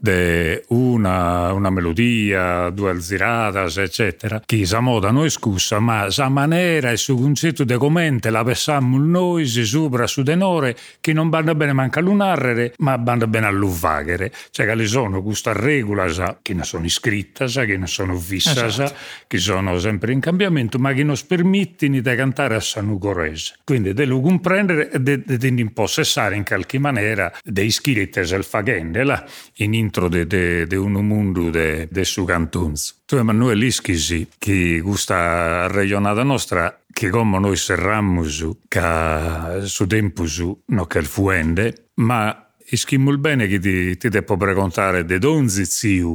de 0.00 0.64
una, 0.68 1.52
una 1.52 1.70
melodia, 1.70 2.70
due 2.70 2.90
alziradas, 2.90 3.76
eccetera, 3.76 4.42
che 4.44 4.64
sa 4.64 4.80
moda 4.80 5.10
non 5.10 5.26
è 5.26 5.28
scussa, 5.28 5.78
ma 5.78 6.10
sa 6.10 6.28
maniera 6.28 6.90
e 6.90 6.96
su 6.96 7.16
concetto 7.18 7.64
de 7.64 7.76
commente 7.76 8.30
la 8.30 8.42
pensammo 8.42 8.98
noi 8.98 9.46
si 9.46 9.64
sopra 9.64 10.06
su 10.06 10.22
tenore 10.22 10.74
che 11.00 11.12
non 11.12 11.28
vanno 11.28 11.54
bene 11.54 11.74
manca 11.74 12.00
a 12.00 12.02
lunarrere, 12.02 12.72
ma 12.78 12.96
vanno 12.96 13.26
bene 13.26 13.46
a 13.46 13.50
luvaghere. 13.50 14.32
Cioè 14.50 14.66
che 14.66 14.74
le 14.74 14.86
sono 14.86 15.22
questa 15.22 15.52
regola 15.52 16.08
sa, 16.08 16.38
che 16.40 16.54
ne 16.54 16.64
sono 16.64 16.86
iscritta, 16.86 17.46
sa, 17.46 17.64
che 17.64 17.76
ne 17.76 17.86
sono 17.86 18.16
fissa, 18.16 18.66
esatto. 18.66 18.94
che 19.26 19.38
sono 19.38 19.78
sempre 19.78 20.12
in 20.12 20.20
cambiamento, 20.20 20.78
ma 20.78 20.94
che 20.94 21.04
non 21.04 21.16
permettono 21.26 22.00
di 22.00 22.02
cantare 22.02 22.54
a 22.54 22.60
San 22.60 22.88
Ugorese. 22.88 23.56
Quindi 23.64 23.92
devo 23.92 24.20
comprendere 24.20 24.90
e 24.90 25.00
de, 25.00 25.22
de, 25.22 25.36
de, 25.36 25.54
de 25.54 25.60
impossessare 25.60 26.36
in 26.36 26.44
qualche 26.44 26.78
maniera 26.78 27.30
dei 27.44 27.70
schiritti 27.70 28.24
selfagende 28.24 29.04
là, 29.04 29.24
in 29.56 29.74
dentro 29.90 30.08
de, 30.08 30.24
de, 30.26 30.66
de 30.66 30.78
un 30.78 30.92
mondo 31.06 31.50
de, 31.50 31.88
de 31.90 32.04
su 32.04 32.24
cantunzo. 32.24 32.94
Tu 33.06 33.16
Emanuele 33.16 33.66
Ischisi, 33.66 34.28
che 34.38 34.80
questa 34.84 35.66
regionata 35.66 36.22
nostra, 36.22 36.82
che 36.92 37.10
come 37.10 37.40
noi 37.40 37.56
serrammus, 37.56 38.48
che 38.68 39.62
su 39.64 39.86
tempo 39.86 40.24
non 40.66 40.86
che 40.86 40.98
il 40.98 41.06
fuende, 41.06 41.90
ma 41.94 42.49
Ischimmo 42.72 43.10
il 43.10 43.18
bene 43.18 43.48
che 43.48 43.58
ti, 43.58 43.96
ti 43.96 44.08
devo 44.08 44.36
precontare 44.36 45.04
de 45.04 45.18
donzi 45.18 45.64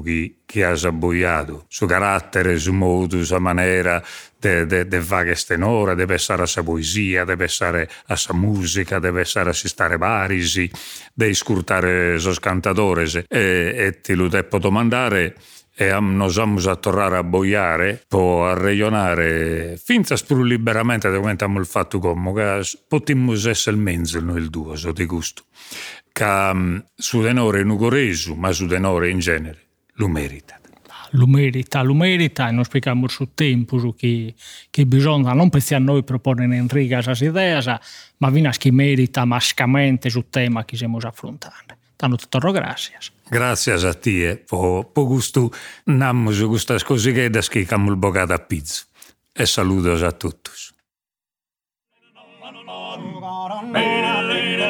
che, 0.01 0.35
che 0.45 0.63
hai 0.63 0.85
abboiato, 0.85 1.65
su 1.67 1.85
carattere, 1.85 2.57
su 2.57 2.71
modo, 2.71 3.21
su 3.25 3.35
maniera 3.35 4.01
de, 4.39 4.65
de, 4.65 4.87
de 4.87 5.01
fare 5.01 5.25
queste 5.25 5.61
ore, 5.61 5.95
deve 5.95 6.13
essere 6.13 6.43
a 6.43 6.45
sa 6.45 6.63
poesia, 6.63 7.25
deve 7.25 7.43
essere 7.43 7.89
a 8.05 8.15
sa 8.15 8.33
musica, 8.33 8.99
deve 8.99 9.19
essere 9.19 9.49
a 9.49 9.53
si 9.53 9.67
stare 9.67 9.97
parisi, 9.97 10.71
devi 11.13 11.33
scurtare 11.33 12.17
sos 12.19 12.39
cantatores 12.39 13.15
e, 13.15 13.25
e 13.27 13.99
ti 14.01 14.13
lo 14.13 14.29
devo 14.29 14.57
domandare 14.57 15.35
e 15.77 15.99
nos 15.99 16.37
vamos 16.37 16.67
a 16.67 16.77
tornare 16.77 17.17
a 17.17 17.23
boiare, 17.23 18.01
può 18.07 18.47
arreionare 18.47 19.77
finza 19.83 20.15
spru 20.15 20.41
liberamente 20.41 21.09
da 21.09 21.19
quando 21.19 21.43
abbiamo 21.43 21.65
fatto 21.65 21.99
come, 21.99 22.31
che 22.31 22.61
potremmo 22.87 23.33
essere 23.33 23.75
mezzo 23.75 24.21
noi 24.21 24.39
il 24.39 24.49
due, 24.49 24.77
so 24.77 24.93
di 24.93 25.05
gusto 25.05 25.43
che 26.15 26.53
mm, 26.53 26.77
su 26.95 27.21
denore 27.21 27.65
non 27.65 27.75
coresu, 27.75 28.35
ma 28.35 28.53
su 28.53 28.65
denore 28.67 29.09
in 29.09 29.19
genere 29.19 29.59
lo 29.95 30.07
merita. 30.07 30.57
Lo 31.11 31.27
merita, 31.27 31.81
lo 31.81 31.93
merita 31.93 32.47
e 32.47 32.51
non 32.51 32.63
spieghiamo 32.63 33.07
su 33.07 33.33
tempo 33.33 33.77
su 33.79 33.93
chi, 33.95 34.33
chi 34.69 34.85
bisogna, 34.85 35.33
non 35.33 35.49
pensiamo 35.49 35.91
a 35.91 35.93
noi 35.93 36.03
proporre 36.03 36.45
in 36.45 36.67
riga 36.69 37.01
queste 37.03 37.25
idee, 37.25 37.61
ma 38.17 38.29
vina 38.29 38.49
chi 38.51 38.71
merita 38.71 39.25
mascamente 39.25 40.09
sul 40.09 40.29
tema 40.29 40.63
che 40.63 40.77
stiamo 40.77 40.97
affrontando. 40.97 41.75
Tanto 41.97 42.15
tutto 42.15 42.51
grazie. 42.51 42.97
Grazie 43.27 43.73
a 43.73 43.93
te, 43.93 44.43
po, 44.45 44.89
po 44.91 45.05
gusto, 45.05 45.51
nammo 45.85 46.31
su 46.31 46.47
queste 46.47 46.81
cose 46.83 47.11
che 47.11 47.29
da 47.29 47.41
schicamo 47.41 47.89
il 47.89 47.97
bocata 47.97 48.33
a 48.33 48.39
pizza. 48.39 48.83
E 49.33 49.45
saluto 49.45 49.93
a 49.93 50.11
tutti. 50.11 50.49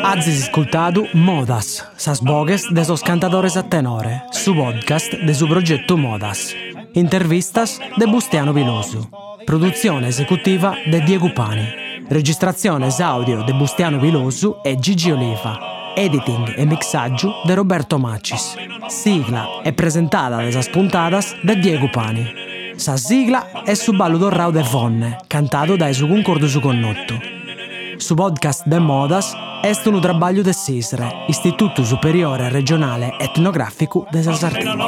Azis 0.07 0.43
ascoltado 0.43 1.07
Modas, 1.13 1.83
sas 1.97 2.21
bogues 2.21 2.67
de 2.69 2.85
sos 2.85 3.01
cantadores 3.01 3.57
a 3.57 3.63
tenore, 3.63 4.21
su 4.31 4.53
podcast 4.53 5.11
de 5.13 5.33
su 5.33 5.47
progetto 5.47 5.97
Modas. 5.97 6.53
Intervistas 6.93 7.79
de 7.97 8.05
Bustiano 8.05 8.53
Vilosu. 8.53 9.09
Produzione 9.47 10.09
esecutiva 10.09 10.75
de 10.85 11.01
Diego 11.01 11.33
Pani. 11.33 11.67
Registrazione 12.07 12.89
audio 12.99 13.43
de 13.45 13.53
Bustiano 13.53 13.99
Vilosu 13.99 14.57
e 14.63 14.77
Gigi 14.79 15.11
Oliva. 15.11 15.59
Editing 15.95 16.53
e 16.55 16.65
mixaggio 16.67 17.33
de 17.43 17.55
Roberto 17.55 17.97
Macis. 17.97 18.55
Sigla 18.87 19.61
e 19.63 19.73
presentata 19.73 20.37
de 20.37 20.51
sas 20.51 20.69
puntadas 20.69 21.35
de 21.43 21.55
Diego 21.55 21.89
Pani. 21.89 22.75
Sa 22.77 22.95
sigla 22.95 23.63
è 23.65 23.73
su 23.73 23.91
ballo 23.93 24.19
d'orrao 24.19 24.51
de 24.51 24.61
Vonne, 24.61 25.17
cantato 25.27 25.75
da 25.75 25.91
su 25.93 26.07
concordo 26.07 26.47
su 26.47 26.59
connotto. 26.59 27.34
Su 27.97 28.15
podcast 28.15 28.65
de 28.65 28.79
Modas 28.79 29.35
est 29.63 29.87
un 29.87 30.01
trabalho 30.01 30.43
de 30.43 30.53
SISRE, 30.53 31.25
Istituto 31.27 31.83
Superiore 31.83 32.49
Regionale 32.49 33.13
Etnografico 33.19 34.05
de 34.11 34.23
Sardegna. 34.23 34.87